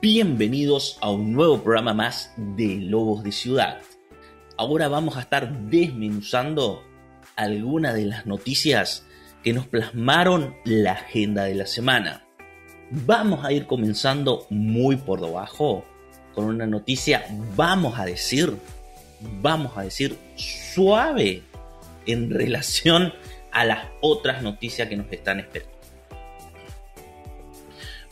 Bienvenidos 0.00 0.96
a 1.02 1.10
un 1.10 1.34
nuevo 1.34 1.62
programa 1.62 1.92
más 1.92 2.32
de 2.38 2.76
Lobos 2.76 3.22
de 3.22 3.32
Ciudad. 3.32 3.82
Ahora 4.56 4.88
vamos 4.88 5.18
a 5.18 5.20
estar 5.20 5.52
desmenuzando 5.68 6.82
algunas 7.36 7.92
de 7.92 8.06
las 8.06 8.24
noticias 8.24 9.04
que 9.44 9.52
nos 9.52 9.66
plasmaron 9.66 10.54
la 10.64 10.92
agenda 10.92 11.44
de 11.44 11.54
la 11.54 11.66
semana. 11.66 12.24
Vamos 12.90 13.44
a 13.44 13.52
ir 13.52 13.66
comenzando 13.66 14.46
muy 14.48 14.96
por 14.96 15.20
debajo 15.20 15.84
con 16.34 16.46
una 16.46 16.66
noticia, 16.66 17.26
vamos 17.54 17.98
a 17.98 18.06
decir, 18.06 18.56
vamos 19.42 19.76
a 19.76 19.82
decir 19.82 20.16
suave 20.36 21.42
en 22.06 22.30
relación 22.30 23.12
a 23.52 23.66
las 23.66 23.86
otras 24.00 24.42
noticias 24.42 24.88
que 24.88 24.96
nos 24.96 25.12
están 25.12 25.40
esperando. 25.40 25.77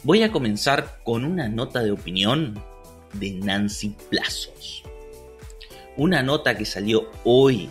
Voy 0.07 0.23
a 0.23 0.31
comenzar 0.31 1.01
con 1.03 1.25
una 1.25 1.49
nota 1.49 1.83
de 1.83 1.91
opinión 1.91 2.63
de 3.15 3.33
Nancy 3.33 3.97
Plazos. 4.09 4.85
Una 5.97 6.23
nota 6.23 6.57
que 6.57 6.65
salió 6.65 7.11
hoy, 7.25 7.69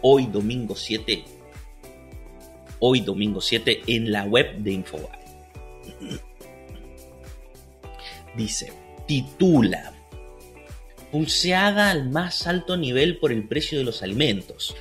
hoy 0.00 0.26
domingo 0.26 0.74
7, 0.74 1.22
hoy 2.80 3.02
domingo 3.02 3.40
7 3.40 3.82
en 3.86 4.10
la 4.10 4.24
web 4.24 4.56
de 4.56 4.72
Infobae. 4.72 5.20
Dice, 8.36 8.72
titula, 9.06 9.92
pulseada 11.12 11.92
al 11.92 12.10
más 12.10 12.48
alto 12.48 12.76
nivel 12.76 13.18
por 13.20 13.30
el 13.30 13.46
precio 13.46 13.78
de 13.78 13.84
los 13.84 14.02
alimentos. 14.02 14.74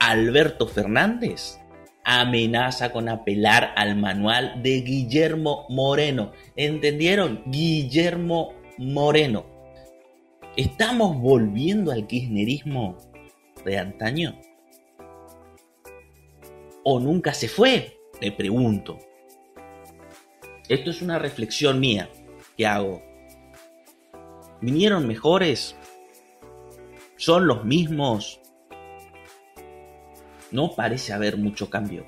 Alberto 0.00 0.66
Fernández 0.66 1.58
amenaza 2.04 2.92
con 2.92 3.08
apelar 3.08 3.72
al 3.76 3.96
manual 3.96 4.62
de 4.62 4.80
Guillermo 4.80 5.66
Moreno. 5.68 6.32
¿Entendieron? 6.56 7.42
Guillermo 7.46 8.54
Moreno. 8.78 9.46
¿Estamos 10.56 11.18
volviendo 11.18 11.92
al 11.92 12.06
kirchnerismo 12.06 12.98
de 13.64 13.78
antaño? 13.78 14.38
¿O 16.84 17.00
nunca 17.00 17.32
se 17.32 17.48
fue? 17.48 17.98
Me 18.20 18.32
pregunto. 18.32 18.98
Esto 20.68 20.90
es 20.90 21.00
una 21.02 21.18
reflexión 21.18 21.80
mía 21.80 22.10
que 22.56 22.66
hago. 22.66 23.02
¿Vinieron 24.60 25.06
mejores? 25.06 25.76
¿Son 27.16 27.46
los 27.46 27.64
mismos? 27.64 28.41
No 30.52 30.74
parece 30.74 31.12
haber 31.12 31.36
mucho 31.36 31.68
cambio. 31.70 32.06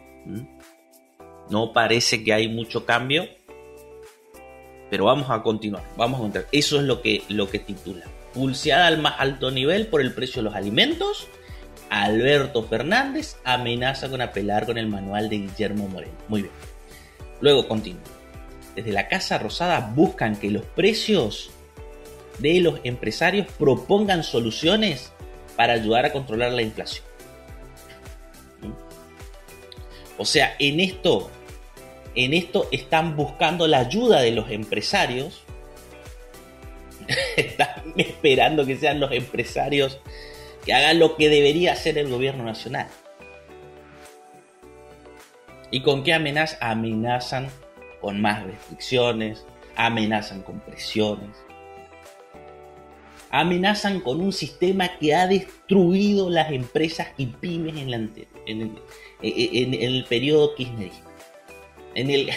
No 1.51 1.73
parece 1.73 2.23
que 2.23 2.33
hay 2.33 2.49
mucho 2.49 2.87
cambio. 2.87 3.29
Pero 4.91 5.07
vamos 5.07 5.31
a 5.31 5.43
continuar, 5.43 5.83
vamos 5.97 6.19
a 6.19 6.21
encontrar. 6.21 6.47
Eso 6.53 6.79
es 6.79 6.85
lo 6.85 7.03
que, 7.03 7.23
lo 7.29 7.49
que 7.49 7.59
titula. 7.59 8.05
Pulseada 8.33 8.87
al 8.87 8.99
más 8.99 9.15
alto 9.19 9.51
nivel 9.51 9.87
por 9.89 10.01
el 10.01 10.13
precio 10.13 10.43
de 10.43 10.45
los 10.45 10.55
alimentos, 10.55 11.27
Alberto 11.91 12.63
Fernández 12.65 13.37
amenaza 13.45 14.09
con 14.09 14.21
apelar 14.21 14.67
con 14.67 14.79
el 14.79 14.87
manual 14.87 15.29
de 15.29 15.39
Guillermo 15.39 15.89
Moreno. 15.89 16.15
Muy 16.29 16.43
bien. 16.43 16.55
Luego 17.41 17.67
continúa. 17.67 18.03
Desde 18.75 18.93
la 18.93 19.09
Casa 19.09 19.39
Rosada 19.39 19.93
buscan 19.95 20.37
que 20.37 20.51
los 20.51 20.65
precios 20.65 21.51
de 22.39 22.61
los 22.61 22.81
empresarios 22.85 23.47
propongan 23.59 24.23
soluciones 24.23 25.13
para 25.57 25.75
ayudar 25.75 26.05
a 26.05 26.13
controlar 26.13 26.53
la 26.53 26.63
inflación. 26.63 27.05
O 30.19 30.25
sea, 30.25 30.55
en 30.59 30.81
esto, 30.81 31.31
en 32.15 32.35
esto 32.35 32.69
están 32.71 33.17
buscando 33.17 33.67
la 33.67 33.81
ayuda 33.81 34.21
de 34.21 34.31
los 34.31 34.51
empresarios. 34.51 35.43
están 37.37 37.95
esperando 37.97 38.65
que 38.65 38.77
sean 38.77 39.01
los 39.01 39.13
empresarios 39.13 40.01
que 40.65 40.73
hagan 40.73 40.99
lo 40.99 41.17
que 41.17 41.29
debería 41.29 41.73
hacer 41.73 41.99
el 41.99 42.09
gobierno 42.09 42.45
nacional. 42.45 42.89
¿Y 45.71 45.83
con 45.83 46.05
qué 46.05 46.15
amenazan? 46.15 46.59
Amenazan 46.63 47.49
con 48.01 48.21
más 48.21 48.45
restricciones, 48.45 49.45
amenazan 49.77 50.43
con 50.43 50.61
presiones, 50.61 51.37
amenazan 53.31 54.01
con 54.01 54.21
un 54.21 54.33
sistema 54.33 54.97
que 54.99 55.15
ha 55.15 55.27
destruido 55.27 56.31
las 56.31 56.53
empresas 56.53 57.09
y 57.17 57.27
pymes 57.27 57.77
en, 57.77 57.91
la, 57.91 57.97
en, 58.47 58.79
en, 59.25 59.75
el 59.75 60.05
periodo 60.05 60.55
kirchnerista. 60.55 61.11
En 61.95 62.11
el, 62.11 62.31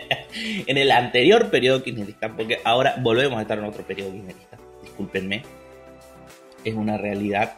en 0.66 0.76
el 0.76 0.90
anterior 0.90 1.50
periodo 1.50 1.82
kirchnerista, 1.82 2.34
porque 2.34 2.58
ahora 2.64 2.96
volvemos 3.00 3.38
a 3.38 3.42
estar 3.42 3.58
en 3.58 3.64
otro 3.64 3.86
periodo 3.86 4.12
kirchnerista, 4.12 4.58
discúlpenme, 4.82 5.42
es 6.64 6.74
una 6.74 6.96
realidad, 6.96 7.56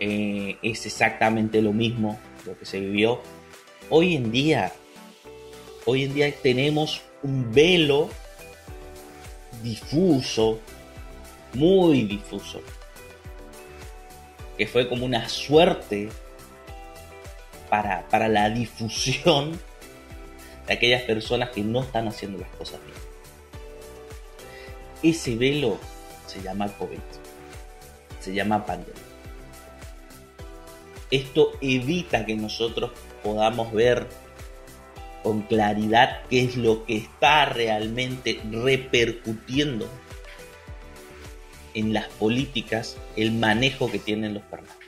eh, 0.00 0.56
es 0.62 0.86
exactamente 0.86 1.62
lo 1.62 1.72
mismo 1.72 2.18
lo 2.44 2.58
que 2.58 2.64
se 2.64 2.80
vivió. 2.80 3.20
Hoy 3.90 4.16
en 4.16 4.32
día, 4.32 4.72
hoy 5.84 6.04
en 6.04 6.14
día 6.14 6.32
tenemos 6.42 7.02
un 7.22 7.52
velo 7.52 8.08
difuso, 9.62 10.58
muy 11.54 12.02
difuso, 12.02 12.60
que 14.58 14.66
fue 14.66 14.88
como 14.88 15.04
una 15.04 15.28
suerte 15.28 16.08
para, 18.10 18.28
la 18.28 18.50
difusión 18.50 19.58
de 20.66 20.72
aquellas 20.72 21.02
personas 21.02 21.50
que 21.50 21.62
no 21.62 21.82
están 21.82 22.08
haciendo 22.08 22.38
las 22.38 22.50
cosas 22.50 22.80
bien. 22.84 22.96
Ese 25.02 25.36
velo 25.36 25.78
se 26.26 26.42
llama 26.42 26.68
COVID, 26.68 26.98
se 28.20 28.34
llama 28.34 28.64
pandemia. 28.64 29.02
Esto 31.10 31.52
evita 31.60 32.26
que 32.26 32.34
nosotros 32.34 32.90
podamos 33.22 33.72
ver 33.72 34.06
con 35.22 35.42
claridad 35.42 36.22
qué 36.30 36.44
es 36.44 36.56
lo 36.56 36.84
que 36.84 36.96
está 36.96 37.46
realmente 37.46 38.40
repercutiendo 38.50 39.88
en 41.74 41.92
las 41.92 42.08
políticas, 42.08 42.96
el 43.16 43.32
manejo 43.32 43.90
que 43.90 43.98
tienen 43.98 44.34
los 44.34 44.42
Fernández. 44.44 44.85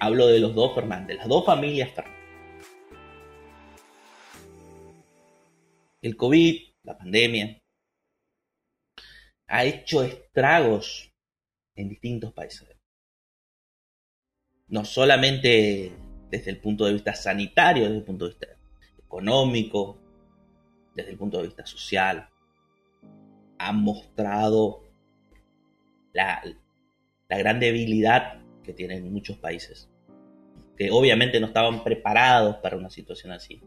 Hablo 0.00 0.26
de 0.26 0.40
los 0.40 0.54
dos 0.54 0.74
Fernández, 0.74 1.16
las 1.16 1.28
dos 1.28 1.44
familias 1.44 1.90
Fernández. 1.92 2.14
El 6.02 6.16
COVID, 6.16 6.62
la 6.82 6.98
pandemia, 6.98 7.62
ha 9.46 9.64
hecho 9.64 10.02
estragos 10.02 11.10
en 11.76 11.88
distintos 11.88 12.32
países. 12.32 12.68
No 14.68 14.84
solamente 14.84 15.92
desde 16.30 16.50
el 16.50 16.60
punto 16.60 16.84
de 16.84 16.94
vista 16.94 17.14
sanitario, 17.14 17.84
desde 17.84 17.98
el 17.98 18.04
punto 18.04 18.24
de 18.24 18.30
vista 18.32 18.48
económico, 18.98 19.98
desde 20.94 21.12
el 21.12 21.16
punto 21.16 21.38
de 21.38 21.44
vista 21.44 21.64
social, 21.64 22.28
ha 23.58 23.72
mostrado 23.72 24.82
la, 26.12 26.42
la 27.28 27.38
gran 27.38 27.60
debilidad 27.60 28.43
que 28.64 28.72
tienen 28.72 29.12
muchos 29.12 29.36
países 29.38 29.88
que 30.76 30.90
obviamente 30.90 31.40
no 31.40 31.46
estaban 31.46 31.84
preparados 31.84 32.56
para 32.56 32.76
una 32.76 32.90
situación 32.90 33.32
así. 33.32 33.60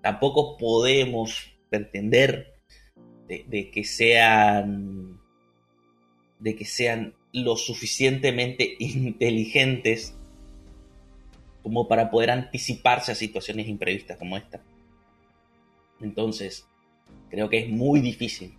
Tampoco 0.00 0.56
podemos 0.56 1.52
pretender 1.68 2.54
de, 3.28 3.70
que 3.70 3.84
sean 3.84 5.20
de 6.38 6.54
que 6.54 6.64
sean 6.64 7.14
lo 7.32 7.56
suficientemente 7.56 8.76
inteligentes 8.78 10.14
como 11.62 11.88
para 11.88 12.10
poder 12.10 12.30
anticiparse 12.30 13.12
a 13.12 13.16
situaciones 13.16 13.66
imprevistas 13.68 14.16
como 14.16 14.36
esta. 14.36 14.62
Entonces, 16.00 16.66
creo 17.30 17.48
que 17.48 17.58
es 17.58 17.68
muy 17.68 18.00
difícil. 18.00 18.54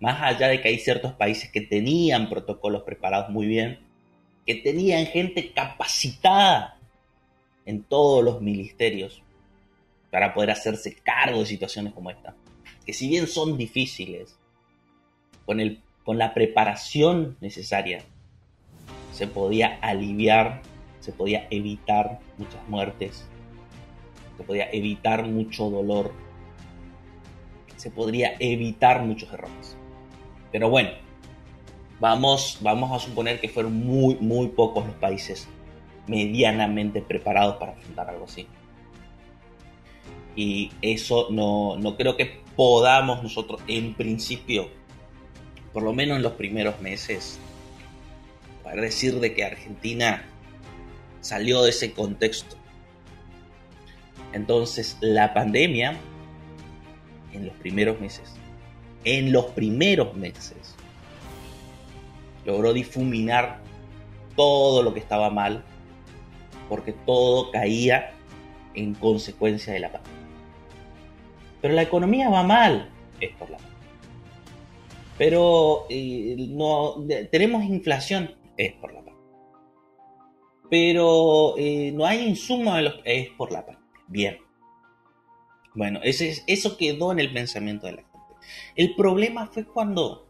Más 0.00 0.20
allá 0.22 0.48
de 0.48 0.60
que 0.60 0.68
hay 0.68 0.78
ciertos 0.78 1.14
países 1.14 1.50
que 1.50 1.62
tenían 1.62 2.28
protocolos 2.28 2.82
preparados 2.82 3.30
muy 3.30 3.46
bien, 3.46 3.87
que 4.48 4.54
tenían 4.54 5.04
gente 5.04 5.52
capacitada 5.52 6.78
en 7.66 7.82
todos 7.82 8.24
los 8.24 8.40
ministerios 8.40 9.22
para 10.10 10.32
poder 10.32 10.52
hacerse 10.52 10.94
cargo 11.02 11.40
de 11.40 11.44
situaciones 11.44 11.92
como 11.92 12.08
esta. 12.08 12.34
Que 12.86 12.94
si 12.94 13.10
bien 13.10 13.26
son 13.26 13.58
difíciles, 13.58 14.38
con, 15.44 15.60
el, 15.60 15.82
con 16.02 16.16
la 16.16 16.32
preparación 16.32 17.36
necesaria, 17.42 18.02
se 19.12 19.26
podía 19.26 19.78
aliviar, 19.82 20.62
se 21.00 21.12
podía 21.12 21.46
evitar 21.50 22.18
muchas 22.38 22.66
muertes, 22.68 23.26
se 24.38 24.44
podía 24.44 24.70
evitar 24.72 25.26
mucho 25.26 25.68
dolor, 25.68 26.10
se 27.76 27.90
podría 27.90 28.34
evitar 28.38 29.02
muchos 29.02 29.30
errores. 29.30 29.76
Pero 30.50 30.70
bueno, 30.70 30.88
vamos, 32.00 32.58
vamos 32.60 32.92
a 32.92 33.04
suponer 33.04 33.40
que 33.40 33.48
fueron 33.48 33.74
muy, 33.74 34.16
muy 34.16 34.48
pocos 34.48 34.86
los 34.86 34.94
países 34.96 35.48
medianamente 36.06 37.02
preparados 37.02 37.56
para 37.56 37.72
afrontar 37.72 38.08
algo 38.10 38.24
así. 38.24 38.46
Y 40.34 40.70
eso 40.82 41.28
no, 41.30 41.76
no 41.76 41.96
creo 41.96 42.16
que 42.16 42.40
podamos 42.56 43.22
nosotros, 43.22 43.60
en 43.66 43.94
principio, 43.94 44.68
por 45.72 45.82
lo 45.82 45.92
menos 45.92 46.16
en 46.16 46.22
los 46.22 46.32
primeros 46.32 46.80
meses, 46.80 47.38
poder 48.62 48.80
decir 48.80 49.20
de 49.20 49.34
que 49.34 49.44
Argentina 49.44 50.24
salió 51.20 51.62
de 51.62 51.70
ese 51.70 51.92
contexto. 51.92 52.56
Entonces, 54.32 54.96
la 55.00 55.34
pandemia, 55.34 55.98
en 57.32 57.46
los 57.46 57.56
primeros 57.56 58.00
meses, 58.00 58.34
en 59.04 59.32
los 59.32 59.46
primeros 59.46 60.14
meses, 60.14 60.77
logró 62.44 62.72
difuminar 62.72 63.60
todo 64.36 64.82
lo 64.82 64.94
que 64.94 65.00
estaba 65.00 65.30
mal, 65.30 65.64
porque 66.68 66.92
todo 66.92 67.50
caía 67.50 68.12
en 68.74 68.94
consecuencia 68.94 69.72
de 69.72 69.80
la 69.80 69.92
pandemia. 69.92 70.18
Pero 71.60 71.74
la 71.74 71.82
economía 71.82 72.28
va 72.28 72.42
mal, 72.42 72.90
es 73.20 73.34
por 73.36 73.50
la. 73.50 73.58
Pero 75.16 75.86
eh, 75.90 76.36
no, 76.38 77.04
tenemos 77.32 77.64
inflación, 77.64 78.36
es 78.56 78.74
por 78.74 78.92
la 78.92 79.00
pandemia. 79.00 79.18
Pero 80.70 81.54
eh, 81.58 81.90
no 81.92 82.06
hay 82.06 82.28
insumos, 82.28 82.80
es 83.04 83.30
por 83.30 83.50
la 83.50 83.66
pandemia. 83.66 83.88
Bien. 84.06 84.38
Bueno, 85.74 86.00
ese, 86.02 86.42
eso 86.46 86.76
quedó 86.76 87.12
en 87.12 87.18
el 87.18 87.32
pensamiento 87.32 87.86
de 87.86 87.92
la 87.92 88.02
gente. 88.02 88.18
El 88.76 88.94
problema 88.94 89.46
fue 89.46 89.64
cuando 89.64 90.27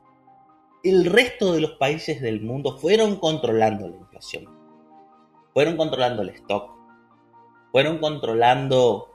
el 0.89 1.05
resto 1.07 1.53
de 1.53 1.61
los 1.61 1.73
países 1.73 2.21
del 2.21 2.41
mundo 2.41 2.79
fueron 2.79 3.17
controlando 3.17 3.89
la 3.89 3.97
inflación. 3.97 4.47
Fueron 5.53 5.77
controlando 5.77 6.23
el 6.23 6.31
stock. 6.31 6.71
Fueron 7.73 7.99
controlando 7.99 9.15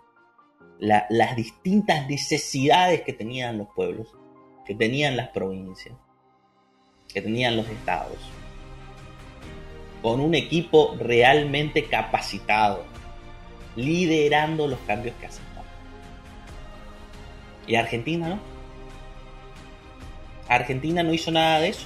las 0.80 1.36
distintas 1.36 2.08
necesidades 2.08 3.02
que 3.02 3.14
tenían 3.14 3.58
los 3.58 3.68
pueblos, 3.76 4.08
que 4.66 4.76
tenían 4.76 5.16
las 5.16 5.30
provincias, 5.30 5.96
que 7.14 7.22
tenían 7.22 7.56
los 7.56 7.68
estados. 7.70 8.18
Con 10.02 10.20
un 10.20 10.36
equipo 10.36 10.96
realmente 11.00 11.86
capacitado, 11.86 12.84
liderando 13.76 14.68
los 14.68 14.80
cambios 14.80 15.16
que 15.20 15.28
hacen 15.28 15.54
¿Y 17.66 17.76
Argentina 17.76 18.28
no? 18.28 18.53
Argentina 20.56 21.04
no 21.04 21.14
hizo 21.14 21.32
nada 21.32 21.60
de 21.60 21.70
eso. 21.70 21.86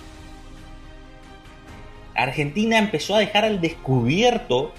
Argentina 2.15 2.79
empezó 2.79 3.15
a 3.15 3.19
dejar 3.19 3.45
al 3.45 3.61
descubierto 3.61 4.73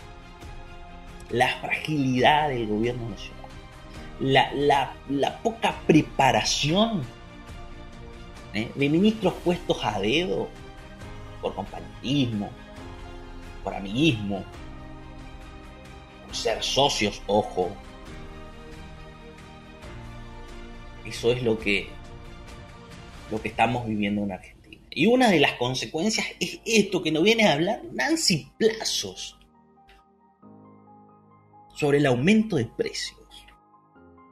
la 1.31 1.49
fragilidad 1.61 2.49
del 2.49 2.67
gobierno 2.67 3.09
nacional, 3.11 4.95
la, 5.09 5.39
poca 5.43 5.75
preparación 5.87 7.03
¿eh? 8.55 8.71
de 8.75 8.89
ministros 8.89 9.35
puestos 9.45 9.85
a 9.85 10.01
dedo 10.01 10.49
por 11.41 11.55
compañerismo, 11.55 12.51
por 13.63 13.75
amiguismo, 13.75 14.45
por 16.27 16.35
ser 16.35 16.63
socios, 16.63 17.23
ojo. 17.27 17.71
Eso 21.05 21.31
es 21.31 21.43
lo 21.43 21.59
que 21.59 21.98
lo 23.31 23.41
que 23.41 23.49
estamos 23.49 23.87
viviendo 23.87 24.23
en 24.23 24.33
Argentina. 24.33 24.87
Y 24.91 25.07
una 25.07 25.31
de 25.31 25.41
las 25.41 25.53
consecuencias 25.55 26.27
es 26.41 26.61
esto 26.65 27.03
que 27.03 27.13
nos 27.13 27.23
viene 27.23 27.45
a 27.47 27.53
hablar 27.53 27.83
Nancy 27.93 28.51
Plazos 28.59 29.39
sobre 31.75 31.99
el 31.99 32.07
aumento 32.07 32.57
de 32.57 32.67
precios. 32.67 33.19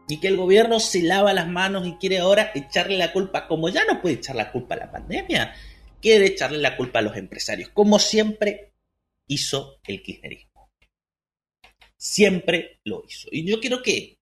Y 0.08 0.18
que 0.18 0.28
el 0.28 0.36
gobierno 0.36 0.80
se 0.80 1.02
lava 1.02 1.32
las 1.32 1.48
manos 1.48 1.86
y 1.86 1.94
quiere 1.94 2.18
ahora 2.18 2.52
echarle 2.54 2.96
la 2.96 3.12
culpa, 3.12 3.46
como 3.46 3.68
ya 3.68 3.84
no 3.84 4.00
puede 4.00 4.16
echar 4.16 4.36
la 4.36 4.52
culpa 4.52 4.74
a 4.74 4.78
la 4.78 4.90
pandemia, 4.90 5.54
quiere 6.00 6.26
echarle 6.26 6.58
la 6.58 6.76
culpa 6.76 7.00
a 7.00 7.02
los 7.02 7.16
empresarios, 7.16 7.70
como 7.70 7.98
siempre 7.98 8.72
hizo 9.26 9.80
el 9.86 10.02
kirchnerismo. 10.02 10.70
Siempre 11.96 12.80
lo 12.84 13.04
hizo. 13.06 13.28
Y 13.32 13.44
yo 13.44 13.58
quiero 13.60 13.82
que 13.82 14.15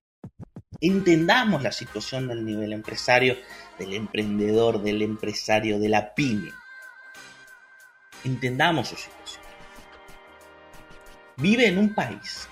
entendamos 0.81 1.63
la 1.63 1.71
situación 1.71 2.27
del 2.27 2.45
nivel 2.45 2.73
empresario, 2.73 3.37
del 3.79 3.93
emprendedor, 3.93 4.81
del 4.81 5.01
empresario, 5.01 5.79
de 5.79 5.89
la 5.89 6.13
pyme. 6.13 6.51
Entendamos 8.23 8.89
su 8.89 8.95
situación. 8.95 9.43
Vive 11.37 11.67
en 11.67 11.77
un 11.77 11.93
país, 11.93 12.47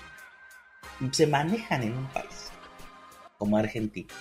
se 1.10 1.26
manejan 1.26 1.82
en 1.82 1.96
un 1.96 2.06
país 2.08 2.52
como 3.38 3.56
Argentina, 3.56 4.12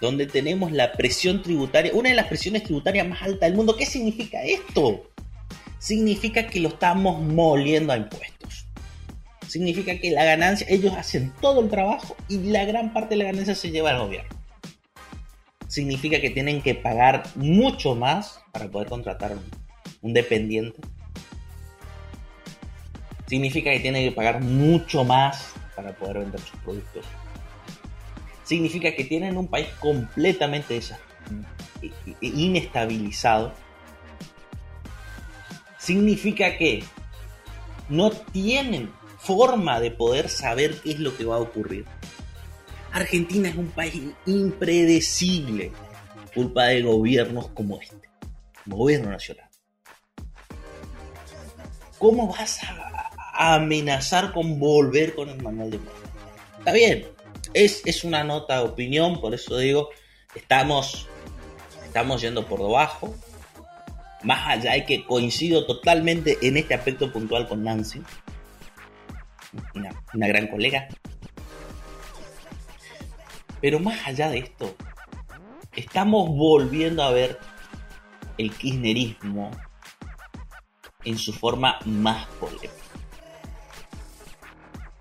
donde 0.00 0.26
tenemos 0.26 0.72
la 0.72 0.92
presión 0.92 1.42
tributaria, 1.42 1.92
una 1.94 2.10
de 2.10 2.14
las 2.14 2.26
presiones 2.26 2.64
tributarias 2.64 3.08
más 3.08 3.22
altas 3.22 3.48
del 3.48 3.54
mundo. 3.54 3.76
¿Qué 3.76 3.86
significa 3.86 4.42
esto? 4.42 5.10
Significa 5.78 6.46
que 6.46 6.60
lo 6.60 6.68
estamos 6.68 7.20
moliendo 7.20 7.92
a 7.92 7.96
impuestos 7.96 8.67
significa 9.48 9.98
que 9.98 10.10
la 10.10 10.24
ganancia, 10.24 10.66
ellos 10.70 10.94
hacen 10.96 11.32
todo 11.40 11.60
el 11.60 11.70
trabajo 11.70 12.16
y 12.28 12.38
la 12.50 12.64
gran 12.64 12.92
parte 12.92 13.10
de 13.10 13.16
la 13.16 13.24
ganancia 13.24 13.54
se 13.54 13.70
lleva 13.70 13.90
al 13.90 14.00
gobierno. 14.00 14.28
Significa 15.66 16.20
que 16.20 16.30
tienen 16.30 16.62
que 16.62 16.74
pagar 16.74 17.24
mucho 17.34 17.94
más 17.94 18.40
para 18.52 18.68
poder 18.68 18.88
contratar 18.88 19.36
un, 20.02 20.12
dependiente. 20.12 20.80
Significa 23.26 23.70
que 23.70 23.80
tienen 23.80 24.08
que 24.08 24.12
pagar 24.14 24.42
mucho 24.42 25.04
más 25.04 25.52
para 25.76 25.92
poder 25.94 26.20
vender 26.20 26.40
sus 26.40 26.58
productos. 26.60 27.04
Significa 28.44 28.94
que 28.94 29.04
tienen 29.04 29.36
un 29.36 29.48
país 29.48 29.68
completamente 29.78 30.80
inestabilizado. 32.22 33.52
Significa 35.78 36.56
que 36.56 36.82
no 37.90 38.10
tienen 38.10 38.90
forma 39.18 39.80
de 39.80 39.90
poder 39.90 40.28
saber 40.28 40.80
qué 40.80 40.92
es 40.92 41.00
lo 41.00 41.16
que 41.16 41.24
va 41.24 41.36
a 41.36 41.40
ocurrir. 41.40 41.84
Argentina 42.92 43.48
es 43.48 43.56
un 43.56 43.68
país 43.68 43.94
impredecible, 44.26 45.72
culpa 46.34 46.64
de 46.64 46.82
gobiernos 46.82 47.48
como 47.48 47.80
este, 47.80 48.08
como 48.64 48.78
gobierno 48.78 49.10
nacional. 49.10 49.48
¿Cómo 51.98 52.28
vas 52.28 52.60
a, 52.62 53.54
amenazar 53.54 54.32
con 54.32 54.58
volver 54.58 55.14
con 55.14 55.28
el 55.28 55.42
manual 55.42 55.70
de 55.70 55.78
muerte? 55.78 56.00
Está 56.58 56.72
bien, 56.72 57.06
es, 57.54 57.82
es 57.84 58.04
una 58.04 58.24
nota 58.24 58.58
de 58.58 58.68
opinión, 58.68 59.20
por 59.20 59.34
eso 59.34 59.58
digo, 59.58 59.90
estamos, 60.34 61.06
estamos 61.84 62.20
yendo 62.20 62.46
por 62.46 62.60
debajo. 62.60 63.14
Más 64.22 64.48
allá 64.48 64.72
de 64.72 64.84
que 64.84 65.04
coincido 65.04 65.64
totalmente 65.66 66.38
en 66.42 66.56
este 66.56 66.74
aspecto 66.74 67.12
puntual 67.12 67.46
con 67.46 67.62
Nancy, 67.62 68.02
una, 69.74 70.26
gran 70.26 70.46
colega. 70.46 70.88
Pero 73.60 73.80
más 73.80 74.06
allá 74.06 74.30
de 74.30 74.38
esto, 74.38 74.74
estamos 75.74 76.28
volviendo 76.28 77.02
a 77.02 77.10
ver 77.10 77.38
el 78.36 78.52
kirchnerismo 78.52 79.50
en 81.04 81.18
su 81.18 81.32
forma 81.32 81.78
más 81.84 82.26
polémica. 82.40 82.72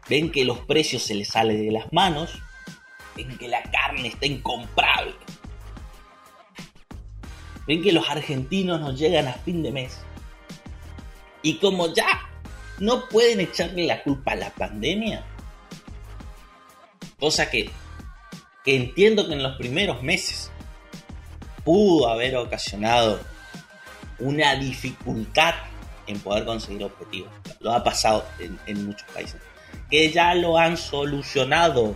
Ven 0.10 0.32
que 0.32 0.46
los 0.46 0.60
precios 0.60 1.04
se 1.04 1.16
les 1.16 1.28
salen 1.28 1.66
de 1.66 1.72
las 1.72 1.92
manos, 1.92 2.42
ven 3.16 3.38
que 3.38 3.48
la 3.48 3.62
carne 3.64 4.08
está 4.08 4.26
incomprable, 4.26 5.14
ven 7.68 7.84
que 7.84 7.92
los 7.92 8.10
argentinos 8.10 8.80
nos 8.80 8.98
llegan 8.98 9.28
a 9.28 9.34
fin 9.34 9.62
de 9.62 9.72
mes. 9.72 10.00
Y 11.42 11.58
como 11.58 11.94
ya 11.94 12.08
no 12.80 13.08
pueden 13.10 13.40
echarle 13.40 13.86
la 13.86 14.04
culpa 14.04 14.34
a 14.34 14.36
la 14.36 14.50
pandemia. 14.52 15.24
Cosa 17.20 17.50
que, 17.50 17.70
entiendo 18.66 19.28
que 19.28 19.34
en 19.34 19.44
los 19.44 19.58
primeros 19.58 20.04
meses 20.04 20.52
pudo 21.64 22.10
haber 22.10 22.36
ocasionado 22.36 23.20
una 24.20 24.56
dificultad 24.56 25.56
en 26.06 26.20
poder 26.20 26.46
conseguir 26.46 26.84
objetivos. 26.84 27.32
Lo 27.60 27.74
ha 27.74 27.84
pasado 27.84 28.26
en, 28.40 28.58
en, 28.68 28.86
muchos 28.86 29.08
países. 29.12 29.42
Que 29.90 30.12
ya 30.12 30.36
lo 30.36 30.58
han 30.58 30.78
solucionado. 30.78 31.96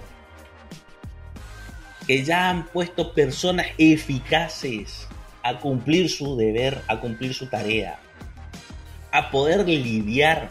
Que 2.08 2.24
ya 2.24 2.50
han 2.50 2.66
puesto 2.68 3.14
personas 3.14 3.68
eficaces 3.78 5.08
a 5.44 5.60
cumplir 5.60 6.10
su 6.10 6.36
deber, 6.36 6.82
a 6.88 7.00
cumplir 7.00 7.34
su 7.34 7.46
tarea. 7.48 8.00
A 9.12 9.30
poder 9.30 9.68
lidiar 9.68 10.50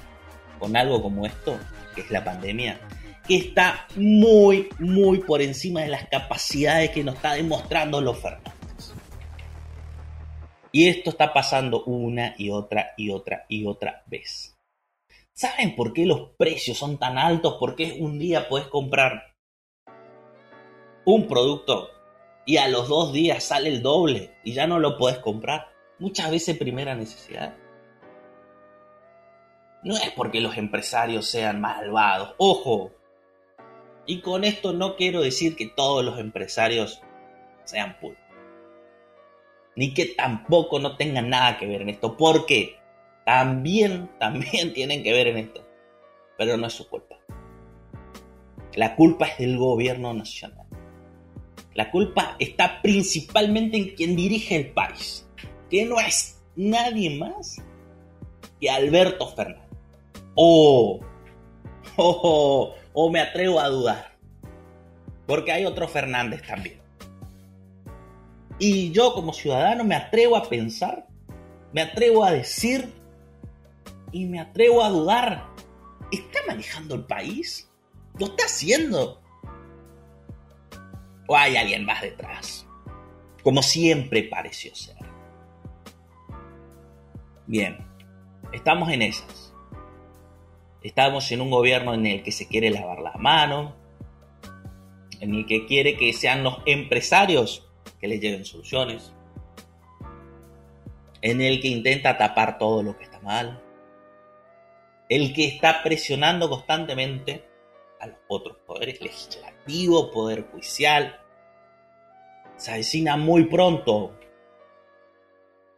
con 0.61 0.77
algo 0.77 1.03
como 1.03 1.27
esto, 1.27 1.59
que 1.97 2.03
es 2.03 2.11
la 2.13 2.23
pandemia, 2.23 2.79
que 3.27 3.37
está 3.37 3.89
muy, 3.97 4.69
muy 4.79 5.19
por 5.19 5.43
encima 5.43 5.81
de 5.81 5.89
las 5.89 6.09
capacidades 6.09 6.91
que 6.91 7.03
nos 7.03 7.17
está 7.17 7.35
demostrando 7.35 8.01
los 8.01 8.19
Fernández. 8.19 8.55
Y 10.73 10.89
esto 10.89 11.11
está 11.11 11.33
pasando 11.33 11.83
una 11.85 12.35
y 12.39 12.51
otra 12.51 12.93
y 12.97 13.11
otra 13.11 13.45
y 13.49 13.67
otra 13.67 14.05
vez. 14.07 14.57
¿Saben 15.33 15.75
por 15.75 15.93
qué 15.93 16.07
los 16.07 16.31
precios 16.37 16.79
son 16.79 16.99
tan 16.99 17.19
altos? 17.19 17.57
Porque 17.59 17.97
un 17.99 18.19
día 18.19 18.49
puedes 18.49 18.69
comprar 18.69 19.35
un 21.05 21.27
producto 21.27 21.89
y 22.47 22.59
a 22.59 22.69
los 22.69 22.89
dos 22.89 23.13
días 23.13 23.43
sale 23.43 23.69
el 23.69 23.83
doble 23.83 24.37
y 24.45 24.53
ya 24.53 24.67
no 24.67 24.79
lo 24.79 24.97
puedes 24.99 25.19
comprar. 25.19 25.69
Muchas 25.99 26.31
veces 26.31 26.57
primera 26.57 26.95
necesidad. 26.95 27.55
No 29.83 29.97
es 29.97 30.11
porque 30.11 30.41
los 30.41 30.57
empresarios 30.59 31.27
sean 31.27 31.61
malvados, 31.61 32.35
ojo. 32.37 32.93
Y 34.07 34.21
con 34.21 34.45
esto 34.45 34.73
no 34.73 34.97
quiero 34.97 35.23
decir 35.23 35.57
que 35.57 35.67
todos 35.67 36.05
los 36.05 36.19
empresarios 36.19 37.01
sean 37.65 37.99
puros. 37.99 38.19
Ni 39.77 39.95
que 39.95 40.07
tampoco 40.07 40.79
no 40.79 40.97
tengan 40.97 41.31
nada 41.31 41.57
que 41.57 41.67
ver 41.67 41.83
en 41.83 41.91
esto, 41.91 42.17
porque 42.17 42.77
también, 43.25 44.11
también 44.19 44.73
tienen 44.75 45.03
que 45.03 45.13
ver 45.13 45.29
en 45.29 45.39
esto. 45.39 45.67
Pero 46.37 46.57
no 46.57 46.67
es 46.67 46.73
su 46.73 46.89
culpa. 46.89 47.17
La 48.75 48.95
culpa 48.97 49.27
es 49.27 49.39
del 49.39 49.57
gobierno 49.57 50.13
nacional. 50.13 50.67
La 51.75 51.91
culpa 51.91 52.37
está 52.39 52.83
principalmente 52.83 53.77
en 53.77 53.95
quien 53.95 54.17
dirige 54.17 54.57
el 54.57 54.73
país, 54.73 55.29
que 55.71 55.85
no 55.85 55.99
es 56.01 56.43
nadie 56.57 57.19
más 57.19 57.63
que 58.61 58.71
Alberto 58.71 59.29
Fernández. 59.29 59.60
O, 60.43 61.01
oh, 61.99 62.75
o 62.95 63.11
me 63.11 63.21
atrevo 63.21 63.61
a 63.61 63.69
dudar, 63.69 64.17
porque 65.27 65.53
hay 65.53 65.67
otro 65.67 65.87
Fernández 65.87 66.41
también. 66.47 66.81
Y 68.59 68.91
yo 68.91 69.13
como 69.13 69.35
ciudadano 69.35 69.85
me 69.85 69.95
atrevo 69.95 70.39
a 70.39 70.49
pensar, 70.49 71.07
me 71.75 71.83
atrevo 71.83 72.25
a 72.25 72.33
decir 72.33 72.91
y 74.13 74.25
me 74.25 74.41
atrevo 74.41 74.83
a 74.83 74.89
dudar. 74.89 75.47
¿Está 76.11 76.39
manejando 76.49 76.95
el 76.95 77.05
país? 77.05 77.71
¿Lo 78.19 78.25
está 78.25 78.47
haciendo? 78.47 79.21
¿O 81.29 81.37
hay 81.37 81.59
alguien 81.59 81.85
más 81.85 82.01
detrás? 82.01 82.67
Como 83.43 83.63
siempre 83.63 84.23
pareció 84.23 84.75
ser. 84.75 84.97
Bien, 87.47 87.77
estamos 88.53 88.89
en 88.89 89.03
esas. 89.03 89.50
Estamos 90.83 91.31
en 91.31 91.43
un 91.43 91.51
gobierno 91.51 91.93
en 91.93 92.07
el 92.07 92.23
que 92.23 92.33
se 92.33 92.49
quiere 92.49 92.71
lavar 92.71 93.01
las 93.01 93.17
manos, 93.17 93.75
en 95.21 95.35
el 95.35 95.47
que 95.47 95.67
quiere 95.67 95.97
que 95.97 96.13
sean 96.15 96.43
los 96.43 96.59
empresarios 96.65 97.69
que 98.01 98.09
le 98.09 98.19
lleven 98.19 98.47
soluciones, 98.47 99.13
en 101.21 101.43
el 101.43 101.61
que 101.61 101.69
intenta 101.69 102.17
tapar 102.17 102.57
todo 102.57 102.83
lo 102.83 102.97
que 102.97 103.05
está 103.05 103.21
mal, 103.21 103.63
el 105.11 105.35
que 105.35 105.45
está 105.45 105.83
presionando 105.83 106.49
constantemente 106.49 107.45
a 108.01 108.07
los 108.07 108.17
otros 108.29 108.57
poderes, 108.67 109.03
legislativo, 109.03 110.11
poder 110.11 110.47
judicial. 110.51 111.21
Se 112.57 112.71
avecina 112.73 113.19
muy 113.19 113.45
pronto 113.45 114.17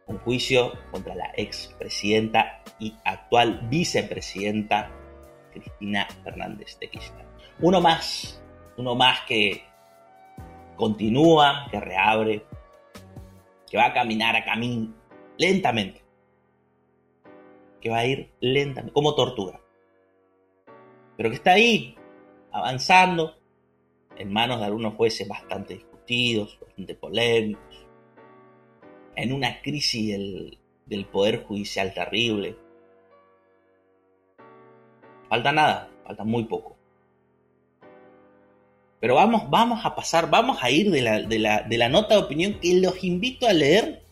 un 0.07 0.17
juicio 0.19 0.71
contra 0.91 1.15
la 1.15 1.31
expresidenta 1.35 2.62
y 2.83 2.97
actual 3.05 3.67
vicepresidenta 3.69 4.91
Cristina 5.53 6.05
Fernández 6.23 6.77
de 6.79 6.89
Kirchner. 6.89 7.25
Uno 7.59 7.79
más, 7.79 8.43
uno 8.77 8.93
más 8.95 9.21
que 9.21 9.63
continúa, 10.75 11.67
que 11.71 11.79
reabre, 11.79 12.45
que 13.69 13.77
va 13.77 13.85
a 13.85 13.93
caminar 13.93 14.35
a 14.35 14.43
camino 14.43 14.93
lentamente, 15.37 16.03
que 17.79 17.89
va 17.89 17.99
a 17.99 18.05
ir 18.05 18.31
lentamente, 18.41 18.93
como 18.93 19.15
tortuga, 19.15 19.61
pero 21.15 21.29
que 21.29 21.35
está 21.35 21.53
ahí, 21.53 21.95
avanzando, 22.51 23.37
en 24.17 24.31
manos 24.31 24.59
de 24.59 24.65
algunos 24.65 24.95
jueces 24.95 25.27
bastante 25.27 25.75
discutidos, 25.75 26.59
bastante 26.59 26.95
polémicos, 26.95 27.87
en 29.15 29.31
una 29.31 29.61
crisis 29.61 30.57
del 30.85 31.05
Poder 31.05 31.43
Judicial 31.43 31.93
terrible. 31.93 32.62
Falta 35.33 35.51
nada, 35.51 35.89
falta 36.05 36.23
muy 36.23 36.43
poco. 36.43 36.77
Pero 38.99 39.15
vamos, 39.15 39.49
vamos 39.49 39.83
a 39.83 39.95
pasar, 39.95 40.29
vamos 40.29 40.59
a 40.61 40.69
ir 40.69 40.91
de 40.91 41.01
la, 41.01 41.21
de, 41.23 41.39
la, 41.39 41.63
de 41.63 41.75
la 41.79 41.89
nota 41.89 42.13
de 42.13 42.21
opinión 42.21 42.59
que 42.59 42.79
los 42.79 43.03
invito 43.03 43.47
a 43.47 43.53
leer. 43.53 44.03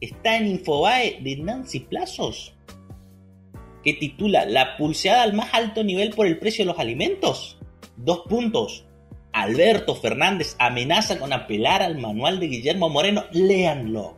Está 0.00 0.36
en 0.36 0.46
Infobae 0.46 1.18
de 1.20 1.36
Nancy 1.38 1.80
Plazos, 1.80 2.54
que 3.82 3.94
titula 3.94 4.46
La 4.46 4.76
pulseada 4.76 5.24
al 5.24 5.32
más 5.32 5.52
alto 5.52 5.82
nivel 5.82 6.10
por 6.10 6.28
el 6.28 6.38
precio 6.38 6.64
de 6.64 6.70
los 6.70 6.78
alimentos. 6.78 7.58
Dos 7.96 8.20
puntos. 8.28 8.84
Alberto 9.32 9.96
Fernández 9.96 10.54
amenaza 10.60 11.18
con 11.18 11.32
apelar 11.32 11.82
al 11.82 11.98
manual 11.98 12.38
de 12.38 12.46
Guillermo 12.46 12.88
Moreno. 12.88 13.24
Léanlo. 13.32 14.16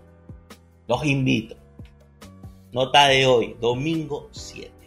Los 0.86 1.06
invito. 1.06 1.56
Nota 2.70 3.08
de 3.08 3.24
hoy, 3.24 3.56
domingo 3.58 4.28
7. 4.32 4.79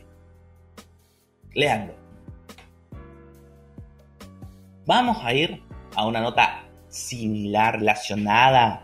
Léanlo. 1.54 1.94
Vamos 4.86 5.18
a 5.24 5.34
ir 5.34 5.62
a 5.96 6.06
una 6.06 6.20
nota 6.20 6.66
similar, 6.90 7.80
relacionada, 7.80 8.84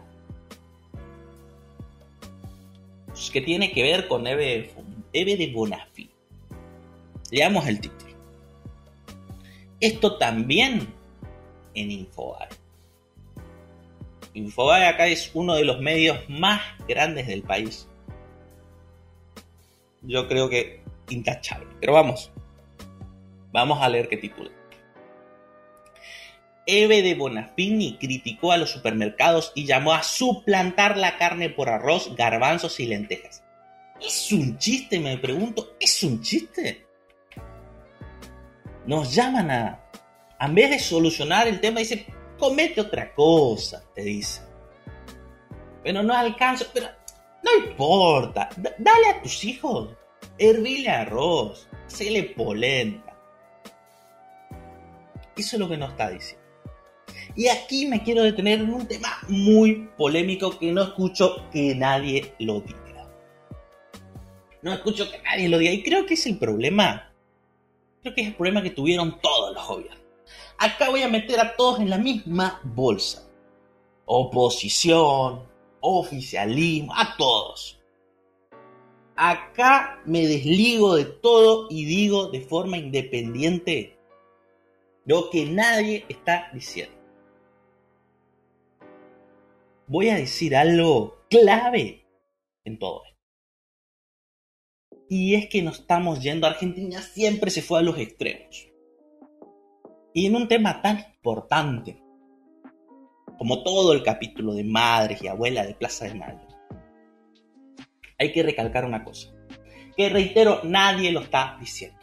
que 3.29 3.41
tiene 3.41 3.71
que 3.71 3.83
ver 3.83 4.07
con 4.07 4.25
Eve, 4.25 4.71
de 5.13 5.51
Bonafide. 5.53 6.09
Leamos 7.31 7.67
el 7.67 7.79
título. 7.79 8.13
Esto 9.79 10.17
también 10.17 10.88
en 11.75 11.91
Infobae. 11.91 12.49
Infobae 14.33 14.88
acá 14.88 15.07
es 15.07 15.31
uno 15.33 15.55
de 15.55 15.65
los 15.65 15.79
medios 15.79 16.17
más 16.29 16.61
grandes 16.88 17.27
del 17.27 17.43
país. 17.43 17.88
Yo 20.01 20.27
creo 20.27 20.49
que 20.49 20.81
intachable. 21.09 21.67
Pero 21.79 21.93
vamos. 21.93 22.31
Vamos 23.51 23.82
a 23.82 23.89
leer 23.89 24.08
qué 24.10 24.18
título. 24.18 24.51
Eve 26.65 27.01
de 27.01 27.15
Bonafini 27.15 27.98
criticó 27.98 28.51
a 28.51 28.58
los 28.58 28.70
supermercados 28.70 29.51
y 29.56 29.65
llamó 29.65 29.94
a 29.94 30.03
suplantar 30.03 30.98
la 30.98 31.18
carne 31.18 31.50
por 31.50 31.70
arroz, 31.70 32.15
garbanzos 32.15 32.79
y 32.79 32.86
lentejas. 32.86 33.44
¿Es 34.00 34.32
un 34.32 34.58
chiste? 34.60 35.00
Me 35.00 35.18
pregunto, 35.18 35.75
¿es 35.79 36.03
un 36.03 36.22
chiste? 36.22 36.86
Nos 38.86 39.13
llaman 39.13 39.50
a... 39.51 39.79
En 40.39 40.56
vez 40.56 40.70
de 40.70 40.79
solucionar 40.79 41.48
el 41.48 41.60
tema, 41.60 41.79
dice, 41.79 42.06
comete 42.38 42.82
otra 42.82 43.13
cosa, 43.13 43.84
te 43.94 44.03
dice. 44.03 44.41
Pero 45.84 46.03
no 46.03 46.13
alcanzo, 46.13 46.68
pero 46.74 46.88
no 47.44 47.65
importa, 47.65 48.50
dale 48.77 49.08
a 49.10 49.22
tus 49.22 49.44
hijos, 49.44 49.89
hervile 50.38 50.89
arroz, 50.89 51.68
se 51.88 52.10
le 52.12 52.24
polenta. 52.24 53.09
Eso 55.39 55.55
es 55.55 55.60
lo 55.62 55.69
que 55.69 55.77
nos 55.77 55.91
está 55.91 56.10
diciendo. 56.10 56.46
Y 57.34 57.48
aquí 57.48 57.86
me 57.86 58.03
quiero 58.03 58.24
detener 58.24 58.60
en 58.60 58.74
un 58.74 58.86
tema 58.86 59.08
muy 59.29 59.89
polémico 59.98 60.60
que 60.60 60.74
no 60.74 60.84
escucho 60.84 61.50
que 61.50 61.74
nadie 61.75 62.34
lo 62.39 62.60
diga. 62.60 63.08
No 64.62 64.74
escucho 64.74 65.10
que 65.10 65.22
nadie 65.22 65.48
lo 65.48 65.58
diga. 65.58 65.72
Y 65.72 65.81
creo 65.81 66.05
que 66.05 66.15
es 66.15 66.25
el 66.25 66.38
problema. 66.38 67.13
Creo 68.01 68.13
que 68.13 68.22
es 68.22 68.27
el 68.27 68.36
problema 68.36 68.62
que 68.62 68.72
tuvieron 68.72 69.22
todos 69.22 69.55
los 69.55 69.65
gobiernos. 69.65 70.03
Acá 70.58 70.89
voy 70.89 71.03
a 71.03 71.08
meter 71.08 71.39
a 71.39 71.55
todos 71.55 71.79
en 71.79 71.89
la 71.89 71.98
misma 71.98 72.60
bolsa. 72.65 73.25
Oposición, 74.05 75.43
oficialismo, 75.79 76.93
a 76.93 77.15
todos. 77.15 77.79
Acá 79.15 80.01
me 80.05 80.27
desligo 80.27 80.96
de 80.96 81.05
todo 81.05 81.67
y 81.69 81.86
digo 81.86 82.27
de 82.27 82.41
forma 82.41 82.77
independiente 82.77 83.99
lo 85.06 85.29
que 85.29 85.46
nadie 85.46 86.06
está 86.10 86.50
diciendo 86.53 87.00
voy 89.89 90.10
a 90.10 90.15
decir 90.15 90.56
algo 90.56 91.25
clave 91.29 92.06
en 92.63 92.77
todo 92.77 93.01
esto. 93.06 93.20
Y 95.10 95.34
es 95.34 95.50
que 95.50 95.63
nos 95.63 95.79
estamos 95.79 96.22
yendo, 96.22 96.46
Argentina 96.46 97.01
siempre 97.01 97.50
se 97.50 97.63
fue 97.63 97.79
a 97.79 97.82
los 97.82 97.98
extremos. 97.98 98.68
Y 100.13 100.27
en 100.27 100.36
un 100.36 100.48
tema 100.48 100.82
tan 100.82 101.00
importante 101.00 102.01
como 103.38 103.63
todo 103.63 103.94
el 103.94 104.03
capítulo 104.03 104.53
de 104.53 104.63
madres 104.63 105.24
y 105.24 105.27
abuelas 105.27 105.68
de 105.68 105.74
Plaza 105.74 106.06
de 106.06 106.13
Mayo, 106.13 106.48
hay 108.20 108.32
que 108.32 108.44
recalcar 108.44 108.86
una 108.86 109.03
cosa, 109.03 109.34
que 109.96 110.10
reitero, 110.10 110.62
nadie 110.63 111.12
lo 111.12 111.22
está 111.22 111.58
diciendo. 111.60 111.98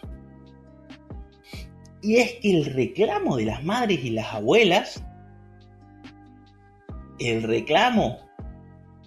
Y 2.03 2.17
es 2.17 2.35
que 2.35 2.51
el 2.57 2.65
reclamo 2.67 3.37
de 3.37 3.47
las 3.47 3.65
madres 3.65 4.05
y 4.05 4.11
las 4.11 4.33
abuelas 4.35 5.03
el 7.19 7.43
reclamo 7.43 8.19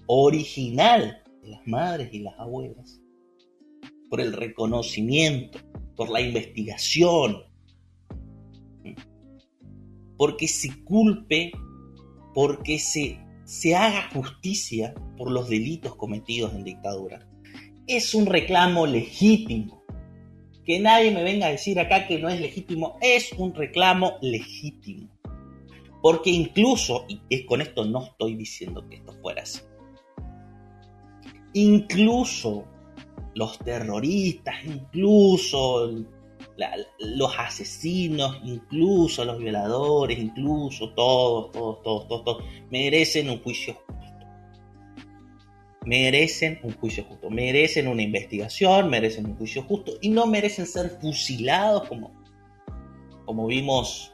original 0.08 1.22
de 1.44 1.50
las 1.50 1.68
madres 1.68 2.10
y 2.14 2.20
las 2.20 2.38
abuelas 2.40 3.00
por 4.10 4.22
el 4.22 4.34
reconocimiento, 4.34 5.60
por 5.96 6.10
la 6.10 6.22
investigación, 6.22 7.44
porque 10.18 10.48
se 10.48 10.84
culpe 10.84 11.52
porque 12.34 12.80
se, 12.80 13.20
se 13.46 13.76
haga 13.76 14.10
justicia 14.14 14.94
por 15.18 15.32
los 15.32 15.50
delitos 15.50 15.96
cometidos 15.96 16.54
en 16.54 16.64
dictadura. 16.64 17.28
Es 17.88 18.14
un 18.14 18.28
reclamo 18.28 18.86
legítimo. 18.86 19.79
Que 20.70 20.80
nadie 20.80 21.10
me 21.10 21.24
venga 21.24 21.48
a 21.48 21.50
decir 21.50 21.80
acá 21.80 22.06
que 22.06 22.20
no 22.20 22.30
es 22.30 22.40
legítimo, 22.40 23.00
es 23.02 23.34
un 23.34 23.56
reclamo 23.56 24.20
legítimo. 24.22 25.10
Porque 26.00 26.30
incluso, 26.30 27.08
y 27.08 27.44
con 27.48 27.62
esto 27.62 27.86
no 27.86 28.04
estoy 28.04 28.36
diciendo 28.36 28.88
que 28.88 28.98
esto 28.98 29.14
fuera 29.20 29.42
así, 29.42 29.62
incluso 31.54 32.66
los 33.34 33.58
terroristas, 33.58 34.58
incluso 34.64 35.92
los 37.00 37.40
asesinos, 37.40 38.40
incluso 38.44 39.26
los 39.26 39.40
violadores, 39.40 40.20
incluso 40.20 40.92
todos, 40.92 41.52
todos, 41.52 41.82
todos, 41.82 42.08
todos, 42.08 42.24
todos, 42.24 42.44
merecen 42.70 43.32
un 43.32 43.42
juicio. 43.42 43.76
Merecen 45.86 46.60
un 46.64 46.74
juicio 46.74 47.04
justo, 47.06 47.30
merecen 47.30 47.88
una 47.88 48.02
investigación, 48.02 48.90
merecen 48.90 49.26
un 49.28 49.38
juicio 49.38 49.64
justo 49.64 49.94
y 50.02 50.10
no 50.10 50.28
merecen 50.28 50.66
ser 50.66 50.90
fusilados 51.02 51.88
como, 51.88 52.12
como 53.26 53.48
vimos, 53.48 54.14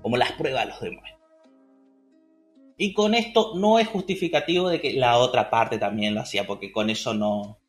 como 0.00 0.16
las 0.16 0.32
pruebas 0.32 0.66
los 0.68 0.80
demuestran. 0.80 1.12
Y 2.78 2.94
con 2.94 3.14
esto 3.14 3.52
no 3.56 3.78
es 3.78 3.86
justificativo 3.88 4.68
de 4.68 4.80
que 4.80 4.94
la 4.94 5.18
otra 5.18 5.50
parte 5.50 5.78
también 5.78 6.14
lo 6.14 6.20
hacía, 6.22 6.46
porque 6.46 6.72
con 6.72 6.90
eso 6.90 7.14
no, 7.14 7.60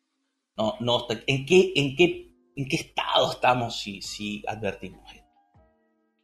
no, 0.56 0.76
no, 0.80 1.06
¿en 1.26 1.46
qué, 1.46 1.72
en 1.76 1.94
qué, 1.96 2.32
en 2.56 2.66
qué 2.66 2.76
estado 2.76 3.30
estamos 3.30 3.78
si, 3.78 4.00
si 4.02 4.42
advertimos 4.46 5.02
esto? 5.12 5.24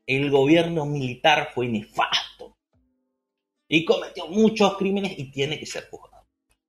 El 0.07 0.31
gobierno 0.31 0.87
militar 0.87 1.50
fue 1.55 1.69
nefasto 1.69 2.57
y 3.69 3.85
cometió 3.85 4.27
muchos 4.27 4.77
crímenes 4.77 5.17
y 5.17 5.31
tiene 5.31 5.59
que 5.59 5.67
ser 5.67 5.89
juzgado. 5.89 6.10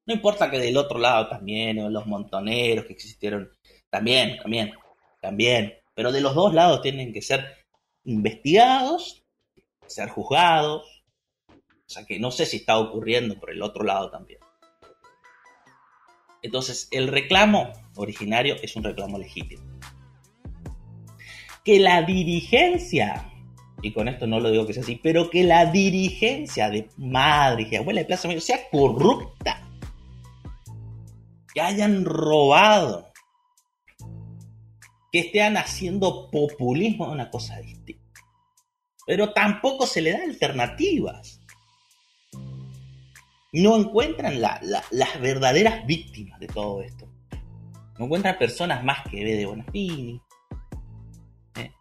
No 0.05 0.13
importa 0.13 0.49
que 0.49 0.59
del 0.59 0.77
otro 0.77 0.99
lado 0.99 1.27
también, 1.27 1.79
o 1.79 1.89
los 1.89 2.07
montoneros 2.07 2.85
que 2.85 2.93
existieron, 2.93 3.51
también, 3.89 4.37
también, 4.37 4.73
también, 5.21 5.73
pero 5.93 6.11
de 6.11 6.21
los 6.21 6.33
dos 6.33 6.53
lados 6.53 6.81
tienen 6.81 7.13
que 7.13 7.21
ser 7.21 7.45
investigados, 8.03 9.23
ser 9.85 10.09
juzgados, 10.09 11.03
o 11.47 11.93
sea 11.93 12.05
que 12.05 12.19
no 12.19 12.31
sé 12.31 12.45
si 12.45 12.57
está 12.57 12.79
ocurriendo 12.79 13.39
por 13.39 13.51
el 13.51 13.61
otro 13.61 13.83
lado 13.83 14.09
también. 14.09 14.39
Entonces, 16.41 16.87
el 16.91 17.07
reclamo 17.07 17.71
originario 17.95 18.55
es 18.61 18.75
un 18.75 18.83
reclamo 18.83 19.19
legítimo. 19.19 19.63
Que 21.63 21.79
la 21.79 22.01
dirigencia, 22.01 23.31
y 23.83 23.91
con 23.91 24.07
esto 24.07 24.25
no 24.25 24.39
lo 24.39 24.49
digo 24.49 24.65
que 24.65 24.73
sea 24.73 24.81
así, 24.81 24.99
pero 25.01 25.29
que 25.29 25.43
la 25.43 25.67
dirigencia 25.67 26.69
de 26.69 26.89
madre 26.97 27.67
y 27.69 27.75
abuela 27.75 28.01
de 28.01 28.07
Plaza 28.07 28.27
Mayor 28.27 28.41
sea 28.41 28.69
corrupta, 28.71 29.60
que 31.53 31.61
hayan 31.61 32.05
robado, 32.05 33.11
que 35.11 35.19
estén 35.19 35.57
haciendo 35.57 36.29
populismo 36.31 37.11
una 37.11 37.29
cosa 37.29 37.57
distinta. 37.59 38.21
Pero 39.05 39.33
tampoco 39.33 39.85
se 39.85 40.01
le 40.01 40.11
da 40.11 40.23
alternativas 40.23 41.41
no 43.53 43.75
encuentran 43.75 44.39
las 44.41 45.21
verdaderas 45.21 45.85
víctimas 45.85 46.39
de 46.39 46.47
todo 46.47 46.81
esto. 46.81 47.07
No 47.99 48.05
encuentran 48.05 48.37
personas 48.37 48.83
más 48.83 49.03
que 49.09 49.23
de 49.23 49.45
Bonafini. 49.45 50.21
¿eh? 51.57 51.71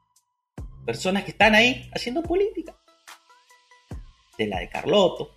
Personas 0.85 1.25
que 1.25 1.31
están 1.31 1.55
ahí 1.55 1.89
haciendo 1.95 2.23
política. 2.23 2.77
De 4.37 4.47
la 4.47 4.59
de 4.59 4.69
Carlotto. 4.69 5.33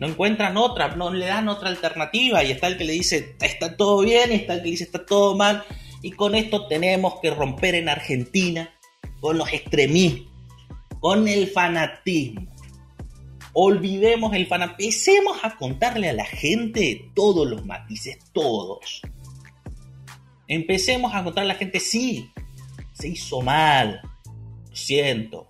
No 0.00 0.08
encuentran 0.08 0.56
otra, 0.56 0.96
no 0.96 1.12
le 1.12 1.26
dan 1.26 1.48
otra 1.48 1.68
alternativa. 1.68 2.42
Y 2.42 2.50
está 2.50 2.66
el 2.66 2.76
que 2.76 2.84
le 2.84 2.94
dice 2.94 3.36
está 3.40 3.76
todo 3.76 4.00
bien, 4.00 4.32
y 4.32 4.36
está 4.36 4.54
el 4.54 4.62
que 4.62 4.70
dice 4.70 4.84
está 4.84 5.06
todo 5.06 5.36
mal. 5.36 5.62
Y 6.02 6.12
con 6.12 6.34
esto 6.34 6.66
tenemos 6.66 7.20
que 7.20 7.30
romper 7.30 7.76
en 7.76 7.88
Argentina 7.88 8.74
con 9.20 9.38
los 9.38 9.52
extremismos, 9.52 10.26
con 10.98 11.28
el 11.28 11.46
fanatismo 11.46 12.50
Olvidemos 13.52 14.34
el 14.34 14.46
fan. 14.46 14.62
Empecemos 14.62 15.38
a 15.42 15.56
contarle 15.56 16.08
a 16.08 16.12
la 16.12 16.24
gente 16.24 17.10
todos 17.14 17.48
los 17.48 17.64
matices, 17.66 18.18
todos. 18.32 19.02
Empecemos 20.46 21.14
a 21.14 21.24
contarle 21.24 21.50
a 21.50 21.54
la 21.54 21.58
gente, 21.58 21.80
sí, 21.80 22.30
se 22.92 23.08
hizo 23.08 23.40
mal. 23.40 24.00
Lo 24.68 24.76
siento. 24.76 25.48